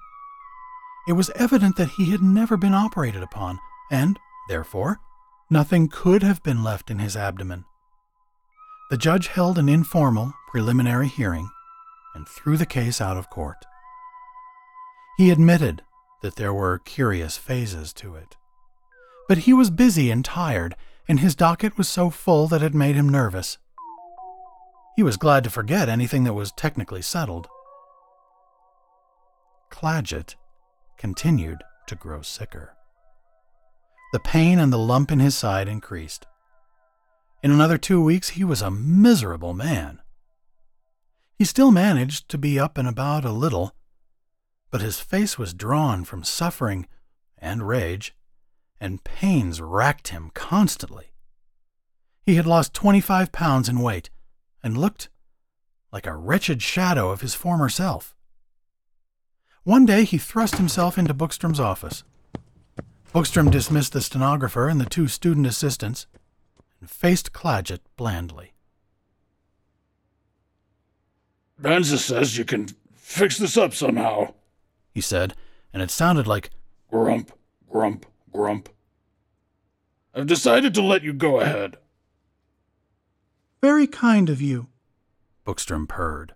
it 1.08 1.14
was 1.14 1.32
evident 1.36 1.76
that 1.76 1.90
he 1.90 2.12
had 2.12 2.22
never 2.22 2.56
been 2.56 2.74
operated 2.74 3.24
upon, 3.24 3.60
and, 3.92 4.20
therefore, 4.48 5.00
nothing 5.50 5.90
could 5.90 6.24
have 6.24 6.44
been 6.44 6.64
left 6.64 6.90
in 6.90 7.00
his 7.00 7.18
abdomen. 7.18 7.66
The 8.90 8.98
judge 8.98 9.28
held 9.28 9.58
an 9.58 9.70
informal, 9.70 10.34
preliminary 10.50 11.08
hearing 11.08 11.50
and 12.14 12.28
threw 12.28 12.58
the 12.58 12.66
case 12.66 13.02
out 13.02 13.18
of 13.18 13.30
court. 13.30 13.66
He 15.18 15.32
admitted 15.32 15.82
that 16.22 16.36
there 16.36 16.54
were 16.54 16.80
curious 16.80 17.38
phases 17.38 17.92
to 17.94 18.16
it. 18.16 18.38
But 19.28 19.40
he 19.40 19.54
was 19.54 19.70
busy 19.70 20.12
and 20.12 20.24
tired, 20.24 20.76
and 21.08 21.20
his 21.20 21.36
docket 21.36 21.78
was 21.78 21.88
so 21.88 22.10
full 22.10 22.48
that 22.48 22.64
it 22.64 22.74
made 22.74 22.96
him 22.96 23.10
nervous. 23.10 23.58
He 24.96 25.04
was 25.04 25.18
glad 25.18 25.44
to 25.44 25.50
forget 25.50 25.90
anything 25.90 26.24
that 26.24 26.34
was 26.34 26.52
technically 26.52 27.02
settled. 27.02 27.48
Claggett 29.72 30.36
continued 30.98 31.64
to 31.88 31.96
grow 31.96 32.22
sicker. 32.22 32.76
The 34.12 34.20
pain 34.20 34.60
and 34.60 34.72
the 34.72 34.78
lump 34.78 35.12
in 35.12 35.20
his 35.20 35.36
side 35.36 35.68
increased. 35.68 36.28
In 37.42 37.50
another 37.50 37.80
two 37.80 38.02
weeks, 38.02 38.30
he 38.30 38.44
was 38.44 38.62
a 38.62 38.70
miserable 38.70 39.56
man. 39.56 40.00
He 41.36 41.46
still 41.46 41.72
managed 41.72 42.30
to 42.30 42.38
be 42.38 42.60
up 42.60 42.78
and 42.78 42.88
about 42.88 43.26
a 43.26 43.32
little, 43.32 43.76
but 44.70 44.82
his 44.82 45.00
face 45.00 45.40
was 45.40 45.56
drawn 45.56 46.06
from 46.06 46.24
suffering 46.24 46.88
and 47.40 47.68
rage, 47.68 48.16
and 48.80 49.04
pains 49.04 49.60
racked 49.60 50.10
him 50.10 50.30
constantly. 50.36 51.14
He 52.22 52.36
had 52.36 52.46
lost 52.46 52.76
25 52.76 53.32
pounds 53.32 53.68
in 53.68 53.80
weight 53.80 54.12
and 54.64 54.78
looked 54.78 55.10
like 55.92 56.08
a 56.08 56.16
wretched 56.16 56.62
shadow 56.62 57.12
of 57.12 57.22
his 57.22 57.36
former 57.36 57.70
self. 57.70 58.16
One 59.64 59.86
day 59.86 60.04
he 60.04 60.18
thrust 60.18 60.56
himself 60.56 60.98
into 60.98 61.14
Bookstrom's 61.14 61.60
office. 61.60 62.04
Bookstrom 63.14 63.52
dismissed 63.52 63.94
the 63.94 64.02
stenographer 64.02 64.68
and 64.68 64.82
the 64.82 64.86
two 64.86 65.08
student 65.08 65.46
assistants 65.46 66.08
and 66.80 66.90
faced 66.90 67.32
Claggett 67.32 67.82
blandly. 67.96 68.54
Banza 71.62 71.98
says 71.98 72.38
you 72.38 72.44
can 72.44 72.68
fix 72.96 73.38
this 73.38 73.56
up 73.56 73.74
somehow, 73.74 74.34
he 74.92 75.00
said, 75.00 75.36
and 75.72 75.82
it 75.82 75.92
sounded 75.92 76.28
like 76.28 76.50
grump, 76.90 77.32
grump, 77.70 78.06
grump. 78.32 78.70
I've 80.16 80.28
decided 80.28 80.74
to 80.74 80.82
let 80.82 81.04
you 81.04 81.14
go 81.14 81.40
ahead. 81.40 81.78
Very 83.64 83.88
kind 83.88 84.30
of 84.30 84.42
you. 84.42 84.68
Bookstrom 85.46 85.88
purred. 85.88 86.34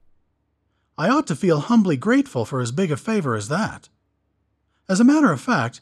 I 0.97 1.09
ought 1.09 1.27
to 1.27 1.35
feel 1.35 1.59
humbly 1.59 1.97
grateful 1.97 2.45
for 2.45 2.61
as 2.61 2.71
big 2.71 2.89
a 2.89 2.95
favor 2.95 3.35
as 3.35 3.49
that. 3.49 3.89
As 4.87 5.01
a 5.01 5.03
matter 5.03 5.33
of 5.33 5.41
fact, 5.41 5.81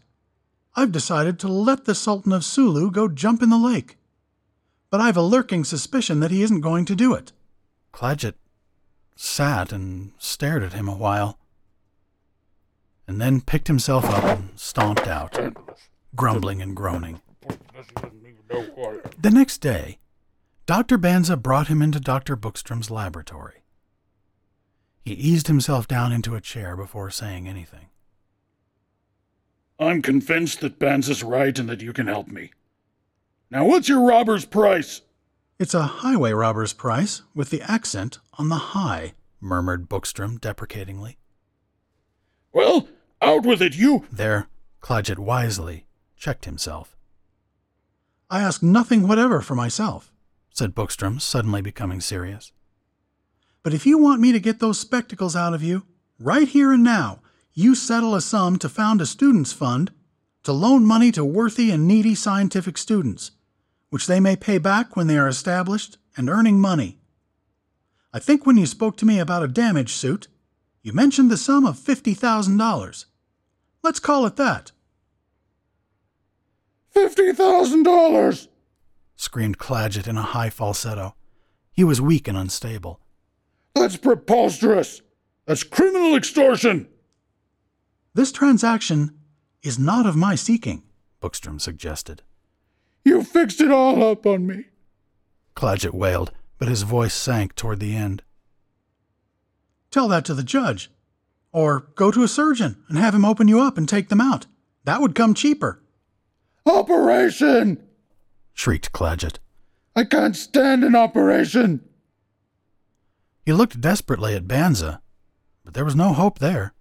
I've 0.76 0.92
decided 0.92 1.38
to 1.38 1.48
let 1.48 1.86
the 1.86 1.94
Sultan 1.94 2.32
of 2.32 2.44
Sulu 2.44 2.90
go 2.90 3.08
jump 3.08 3.44
in 3.44 3.52
the 3.52 3.60
lake. 3.60 4.00
But 4.90 5.02
I've 5.02 5.18
a 5.18 5.22
lurking 5.22 5.64
suspicion 5.64 6.20
that 6.20 6.32
he 6.32 6.42
isn't 6.42 6.62
going 6.62 6.84
to 6.86 6.96
do 6.96 7.14
it. 7.14 7.32
Claggett 7.94 8.34
sat 9.16 9.72
and 9.72 10.14
stared 10.18 10.64
at 10.64 10.74
him 10.74 10.90
a 10.90 10.98
while, 10.98 11.38
and 13.08 13.22
then 13.22 13.40
picked 13.40 13.68
himself 13.68 14.06
up 14.06 14.24
and 14.24 14.60
stomped 14.60 15.06
out, 15.06 15.38
grumbling 16.16 16.64
and 16.64 16.76
groaning. 16.76 17.22
The 19.20 19.30
next 19.30 19.60
day, 19.60 20.00
Dr. 20.66 20.98
Banza 20.98 21.40
brought 21.40 21.68
him 21.68 21.82
into 21.82 22.00
Dr. 22.00 22.36
Bookstrom's 22.36 22.90
laboratory. 22.90 23.64
He 25.04 25.14
eased 25.14 25.48
himself 25.48 25.88
down 25.88 26.12
into 26.12 26.34
a 26.34 26.42
chair 26.42 26.76
before 26.76 27.12
saying 27.12 27.48
anything. 27.48 27.88
I'm 29.80 30.02
convinced 30.02 30.62
that 30.62 30.80
Banza's 30.80 31.22
right 31.22 31.58
and 31.60 31.70
that 31.70 31.82
you 31.82 31.94
can 31.94 32.08
help 32.08 32.28
me. 32.28 32.52
Now, 33.52 33.66
what's 33.66 33.88
your 33.88 34.02
robber's 34.02 34.46
price? 34.46 35.02
It's 35.60 35.76
a 35.76 35.84
highway 35.84 36.32
robber's 36.32 36.74
price, 36.74 37.22
with 37.36 37.52
the 37.52 37.62
accent 37.62 38.18
on 38.40 38.50
the 38.50 38.56
high, 38.56 39.14
murmured 39.40 39.88
Bookstrom 39.88 40.40
deprecatingly. 40.40 41.18
Well, 42.52 42.88
out 43.22 43.46
with 43.46 43.62
it, 43.62 43.76
you! 43.76 44.06
There, 44.12 44.48
Claggett 44.82 45.20
wisely 45.20 45.86
checked 46.18 46.46
himself. 46.46 46.98
I 48.32 48.42
ask 48.42 48.64
nothing 48.64 49.08
whatever 49.08 49.42
for 49.42 49.54
myself, 49.54 50.12
said 50.56 50.74
Bookstrom, 50.74 51.20
suddenly 51.20 51.62
becoming 51.62 52.00
serious. 52.00 52.54
But 53.62 53.74
if 53.74 53.86
you 53.86 53.98
want 53.98 54.22
me 54.22 54.32
to 54.32 54.40
get 54.40 54.60
those 54.60 54.80
spectacles 54.80 55.36
out 55.36 55.54
of 55.54 55.62
you, 55.62 55.84
right 56.18 56.48
here 56.48 56.72
and 56.72 56.82
now, 56.82 57.20
you 57.54 57.76
settle 57.76 58.16
a 58.16 58.22
sum 58.22 58.58
to 58.60 58.70
found 58.70 59.02
a 59.02 59.06
students' 59.06 59.52
fund 59.52 59.92
to 60.44 60.54
loan 60.54 60.86
money 60.86 61.12
to 61.12 61.26
worthy 61.26 61.72
and 61.72 61.86
needy 61.86 62.16
scientific 62.16 62.78
students, 62.78 63.32
which 63.90 64.08
they 64.08 64.22
may 64.22 64.38
pay 64.38 64.58
back 64.58 64.96
when 64.96 65.08
they 65.08 65.18
are 65.18 65.28
established 65.28 65.98
and 66.16 66.30
earning 66.30 66.62
money. 66.62 67.00
I 68.14 68.20
think 68.20 68.46
when 68.46 68.56
you 68.56 68.66
spoke 68.66 68.96
to 68.98 69.06
me 69.06 69.20
about 69.20 69.44
a 69.44 69.50
damage 69.50 69.92
suit, 69.92 70.30
you 70.82 70.94
mentioned 70.94 71.30
the 71.30 71.36
sum 71.36 71.66
of 71.66 71.78
$50,000. 71.78 73.06
Let's 73.84 74.00
call 74.00 74.26
it 74.26 74.38
that. 74.38 74.72
$50,000! 76.96 78.48
Screamed 79.16 79.58
Claggett 79.58 80.08
in 80.08 80.18
a 80.18 80.22
high 80.22 80.50
falsetto. 80.50 81.16
He 81.72 81.84
was 81.84 82.02
weak 82.02 82.28
and 82.28 82.38
unstable. 82.38 83.00
That's 83.74 83.98
preposterous! 83.98 85.02
That's 85.46 85.64
criminal 85.64 86.16
extortion! 86.16 86.88
This 88.14 88.32
transaction 88.32 89.20
is 89.62 89.78
not 89.78 90.06
of 90.06 90.16
my 90.16 90.36
seeking, 90.36 90.84
Bookstrom 91.22 91.60
suggested. 91.60 92.22
You 93.04 93.24
fixed 93.24 93.62
it 93.62 93.72
all 93.72 94.04
up 94.04 94.26
on 94.26 94.48
me. 94.48 94.66
Claggett 95.56 95.94
wailed, 95.94 96.32
but 96.58 96.68
his 96.68 96.84
voice 96.84 97.14
sank 97.14 97.56
toward 97.56 97.80
the 97.80 97.96
end. 97.96 98.24
Tell 99.92 100.08
that 100.08 100.26
to 100.26 100.34
the 100.34 100.44
judge. 100.44 100.92
Or 101.52 101.88
go 101.96 102.12
to 102.12 102.24
a 102.24 102.28
surgeon 102.28 102.84
and 102.90 102.98
have 102.98 103.16
him 103.16 103.24
open 103.24 103.48
you 103.48 103.62
up 103.62 103.78
and 103.78 103.88
take 103.88 104.10
them 104.10 104.20
out. 104.20 104.46
That 104.84 105.02
would 105.02 105.16
come 105.16 105.34
cheaper. 105.34 105.82
Operation! 106.66 107.85
Shrieked 108.56 108.92
Claggett. 108.92 109.38
I 109.96 110.06
can't 110.06 110.36
stand 110.36 110.84
an 110.84 110.96
operation. 110.96 111.82
He 113.46 113.54
looked 113.54 113.80
desperately 113.80 114.34
at 114.34 114.48
Banza, 114.48 115.00
but 115.64 115.76
there 115.76 115.86
was 115.86 115.96
no 115.96 116.14
hope 116.14 116.40
there. 116.40 116.74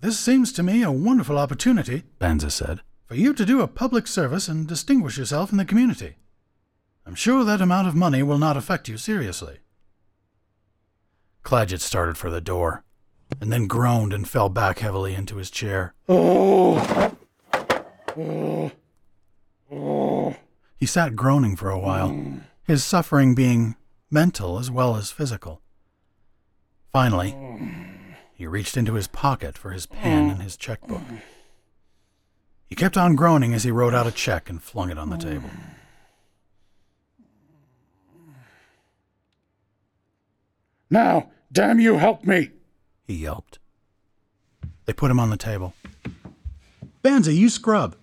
This 0.00 0.18
seems 0.18 0.52
to 0.54 0.64
me 0.64 0.82
a 0.82 0.90
wonderful 0.90 1.38
opportunity, 1.38 2.02
Banza 2.20 2.50
said, 2.50 2.80
for 3.06 3.14
you 3.14 3.32
to 3.34 3.46
do 3.46 3.60
a 3.60 3.68
public 3.68 4.08
service 4.08 4.48
and 4.48 4.66
distinguish 4.66 5.16
yourself 5.16 5.52
in 5.52 5.58
the 5.58 5.64
community. 5.64 6.16
I'm 7.06 7.14
sure 7.14 7.44
that 7.44 7.60
amount 7.60 7.86
of 7.86 7.94
money 7.94 8.22
will 8.22 8.38
not 8.38 8.56
affect 8.56 8.88
you 8.88 8.96
seriously. 8.96 9.58
Claggett 11.44 11.80
started 11.80 12.16
for 12.16 12.30
the 12.30 12.40
door, 12.40 12.84
and 13.40 13.52
then 13.52 13.66
groaned 13.66 14.12
and 14.12 14.28
fell 14.28 14.48
back 14.48 14.80
heavily 14.80 15.14
into 15.14 15.36
his 15.36 15.50
chair. 15.50 15.94
Oh. 16.08 17.16
Oh. 18.16 18.72
Oh. 19.72 20.36
He 20.76 20.86
sat 20.86 21.16
groaning 21.16 21.56
for 21.56 21.70
a 21.70 21.78
while, 21.78 22.40
his 22.64 22.84
suffering 22.84 23.34
being 23.34 23.76
mental 24.10 24.58
as 24.58 24.70
well 24.70 24.96
as 24.96 25.10
physical. 25.10 25.62
Finally, 26.92 27.34
he 28.34 28.46
reached 28.46 28.76
into 28.76 28.94
his 28.94 29.06
pocket 29.06 29.56
for 29.56 29.70
his 29.70 29.86
pen 29.86 30.28
and 30.30 30.42
his 30.42 30.56
checkbook. 30.56 31.02
He 32.66 32.74
kept 32.74 32.96
on 32.96 33.16
groaning 33.16 33.54
as 33.54 33.64
he 33.64 33.70
wrote 33.70 33.94
out 33.94 34.06
a 34.06 34.10
check 34.10 34.50
and 34.50 34.62
flung 34.62 34.90
it 34.90 34.98
on 34.98 35.08
the 35.08 35.16
table. 35.16 35.48
Now, 40.90 41.30
damn 41.50 41.80
you, 41.80 41.96
help 41.96 42.24
me! 42.24 42.50
He 43.06 43.14
yelped. 43.14 43.58
They 44.84 44.92
put 44.92 45.10
him 45.10 45.20
on 45.20 45.30
the 45.30 45.38
table. 45.38 45.72
Banza, 47.02 47.34
you 47.34 47.48
scrub. 47.48 47.96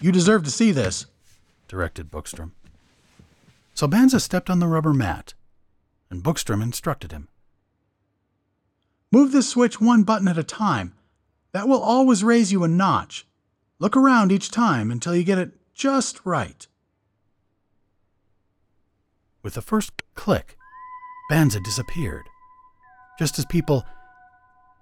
You 0.00 0.12
deserve 0.12 0.44
to 0.44 0.50
see 0.50 0.72
this, 0.72 1.06
directed 1.68 2.10
Bookstrom. 2.10 2.52
So 3.74 3.86
Banza 3.86 4.20
stepped 4.20 4.48
on 4.48 4.58
the 4.58 4.66
rubber 4.66 4.94
mat, 4.94 5.34
and 6.08 6.22
Bookstrom 6.22 6.62
instructed 6.62 7.12
him. 7.12 7.28
Move 9.12 9.32
this 9.32 9.50
switch 9.50 9.80
one 9.80 10.02
button 10.02 10.28
at 10.28 10.38
a 10.38 10.42
time. 10.42 10.94
That 11.52 11.68
will 11.68 11.82
always 11.82 12.24
raise 12.24 12.52
you 12.52 12.64
a 12.64 12.68
notch. 12.68 13.26
Look 13.78 13.96
around 13.96 14.30
each 14.30 14.50
time 14.50 14.90
until 14.90 15.14
you 15.14 15.24
get 15.24 15.38
it 15.38 15.52
just 15.74 16.24
right. 16.24 16.66
With 19.42 19.54
the 19.54 19.62
first 19.62 19.92
click, 20.14 20.56
Banza 21.30 21.62
disappeared, 21.62 22.24
just 23.18 23.38
as 23.38 23.46
people 23.46 23.84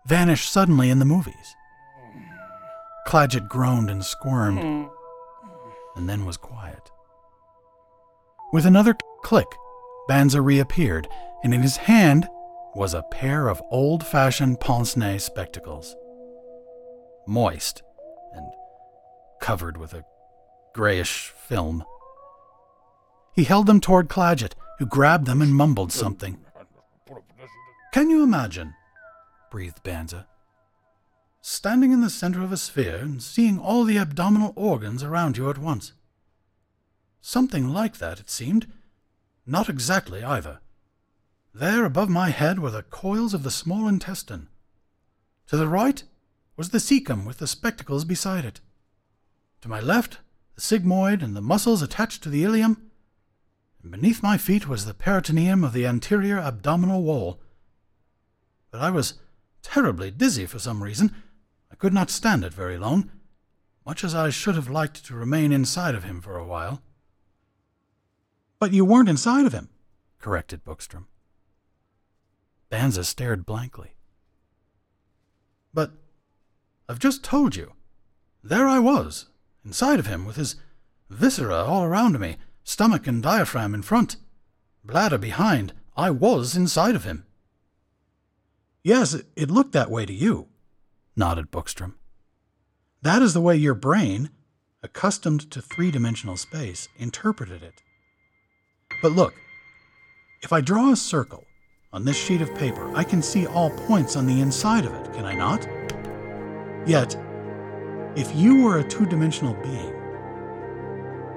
vanish 0.06 0.48
suddenly 0.48 0.90
in 0.90 0.98
the 0.98 1.04
movies. 1.04 1.54
Claggett 3.06 3.48
groaned 3.48 3.88
and 3.88 4.04
squirmed, 4.04 4.90
and 5.98 6.08
then 6.08 6.24
was 6.24 6.36
quiet. 6.36 6.90
With 8.52 8.64
another 8.64 8.96
click, 9.22 9.48
Banza 10.08 10.42
reappeared, 10.42 11.08
and 11.42 11.52
in 11.52 11.60
his 11.60 11.76
hand 11.76 12.26
was 12.74 12.94
a 12.94 13.02
pair 13.02 13.48
of 13.48 13.60
old 13.70 14.06
fashioned 14.06 14.60
pince 14.60 14.96
nez 14.96 15.24
spectacles, 15.24 15.96
moist 17.26 17.82
and 18.32 18.46
covered 19.40 19.76
with 19.76 19.92
a 19.92 20.04
grayish 20.72 21.34
film. 21.36 21.84
He 23.34 23.44
held 23.44 23.66
them 23.66 23.80
toward 23.80 24.08
Claggett, 24.08 24.54
who 24.78 24.86
grabbed 24.86 25.26
them 25.26 25.42
and 25.42 25.54
mumbled 25.54 25.92
something. 25.92 26.38
Can 27.92 28.08
you 28.08 28.22
imagine? 28.22 28.74
breathed 29.50 29.82
Banza. 29.82 30.26
Standing 31.40 31.92
in 31.92 32.00
the 32.00 32.10
center 32.10 32.42
of 32.42 32.52
a 32.52 32.56
sphere 32.56 32.96
and 32.96 33.22
seeing 33.22 33.58
all 33.58 33.84
the 33.84 33.98
abdominal 33.98 34.52
organs 34.56 35.02
around 35.02 35.36
you 35.36 35.48
at 35.50 35.58
once. 35.58 35.92
Something 37.20 37.68
like 37.68 37.98
that, 37.98 38.20
it 38.20 38.30
seemed. 38.30 38.66
Not 39.46 39.68
exactly, 39.68 40.22
either. 40.22 40.60
There 41.54 41.84
above 41.84 42.08
my 42.08 42.30
head 42.30 42.58
were 42.58 42.70
the 42.70 42.82
coils 42.82 43.34
of 43.34 43.42
the 43.42 43.50
small 43.50 43.88
intestine. 43.88 44.48
To 45.48 45.56
the 45.56 45.68
right 45.68 46.02
was 46.56 46.70
the 46.70 46.78
cecum 46.78 47.24
with 47.24 47.38
the 47.38 47.46
spectacles 47.46 48.04
beside 48.04 48.44
it. 48.44 48.60
To 49.62 49.68
my 49.68 49.80
left, 49.80 50.18
the 50.54 50.60
sigmoid 50.60 51.22
and 51.22 51.34
the 51.34 51.40
muscles 51.40 51.82
attached 51.82 52.22
to 52.24 52.28
the 52.28 52.44
ilium, 52.44 52.90
and 53.82 53.90
beneath 53.90 54.22
my 54.22 54.36
feet 54.36 54.68
was 54.68 54.84
the 54.84 54.94
peritoneum 54.94 55.64
of 55.64 55.72
the 55.72 55.86
anterior 55.86 56.38
abdominal 56.38 57.02
wall. 57.02 57.40
But 58.70 58.80
I 58.80 58.90
was 58.90 59.14
terribly 59.62 60.10
dizzy 60.10 60.46
for 60.46 60.58
some 60.58 60.82
reason. 60.82 61.14
Could 61.78 61.92
not 61.92 62.10
stand 62.10 62.44
it 62.44 62.52
very 62.52 62.76
long, 62.76 63.10
much 63.86 64.02
as 64.02 64.14
I 64.14 64.30
should 64.30 64.56
have 64.56 64.68
liked 64.68 65.04
to 65.06 65.14
remain 65.14 65.52
inside 65.52 65.94
of 65.94 66.04
him 66.04 66.20
for 66.20 66.36
a 66.36 66.46
while. 66.46 66.82
But 68.58 68.72
you 68.72 68.84
weren't 68.84 69.08
inside 69.08 69.46
of 69.46 69.52
him, 69.52 69.68
corrected 70.18 70.64
Bookstrom. 70.64 71.06
Banza 72.70 73.04
stared 73.04 73.46
blankly. 73.46 73.94
But 75.72 75.92
I've 76.88 76.98
just 76.98 77.22
told 77.22 77.54
you. 77.54 77.74
There 78.42 78.66
I 78.66 78.78
was, 78.78 79.26
inside 79.64 79.98
of 79.98 80.06
him, 80.06 80.24
with 80.24 80.36
his 80.36 80.56
viscera 81.08 81.64
all 81.64 81.84
around 81.84 82.18
me, 82.18 82.36
stomach 82.64 83.06
and 83.06 83.22
diaphragm 83.22 83.74
in 83.74 83.82
front, 83.82 84.16
bladder 84.84 85.18
behind. 85.18 85.72
I 85.96 86.10
was 86.10 86.56
inside 86.56 86.94
of 86.94 87.04
him. 87.04 87.24
Yes, 88.82 89.14
it 89.36 89.50
looked 89.50 89.72
that 89.72 89.90
way 89.90 90.06
to 90.06 90.12
you, 90.12 90.48
nodded 91.18 91.50
Bookstrom. 91.50 91.94
That 93.02 93.22
is 93.22 93.34
the 93.34 93.40
way 93.40 93.56
your 93.56 93.74
brain, 93.74 94.30
accustomed 94.82 95.50
to 95.50 95.60
three 95.60 95.90
dimensional 95.90 96.36
space, 96.36 96.88
interpreted 96.96 97.62
it. 97.62 97.82
But 99.02 99.12
look, 99.12 99.34
if 100.42 100.52
I 100.52 100.60
draw 100.60 100.92
a 100.92 100.96
circle 100.96 101.44
on 101.92 102.04
this 102.04 102.16
sheet 102.16 102.40
of 102.40 102.54
paper, 102.54 102.94
I 102.96 103.02
can 103.02 103.20
see 103.20 103.46
all 103.46 103.70
points 103.70 104.16
on 104.16 104.26
the 104.26 104.40
inside 104.40 104.84
of 104.84 104.94
it, 104.94 105.12
can 105.12 105.24
I 105.24 105.34
not? 105.34 105.66
Yet, 106.88 107.16
if 108.16 108.34
you 108.34 108.62
were 108.62 108.78
a 108.78 108.88
two 108.88 109.06
dimensional 109.06 109.54
being, 109.54 109.94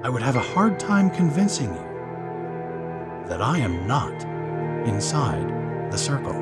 I 0.04 0.08
would 0.08 0.22
have 0.22 0.36
a 0.36 0.40
hard 0.40 0.78
time 0.78 1.10
convincing 1.10 1.72
you 1.74 3.28
that 3.28 3.42
I 3.42 3.58
am 3.58 3.86
not 3.86 4.24
inside 4.86 5.90
the 5.92 5.98
circle. 5.98 6.41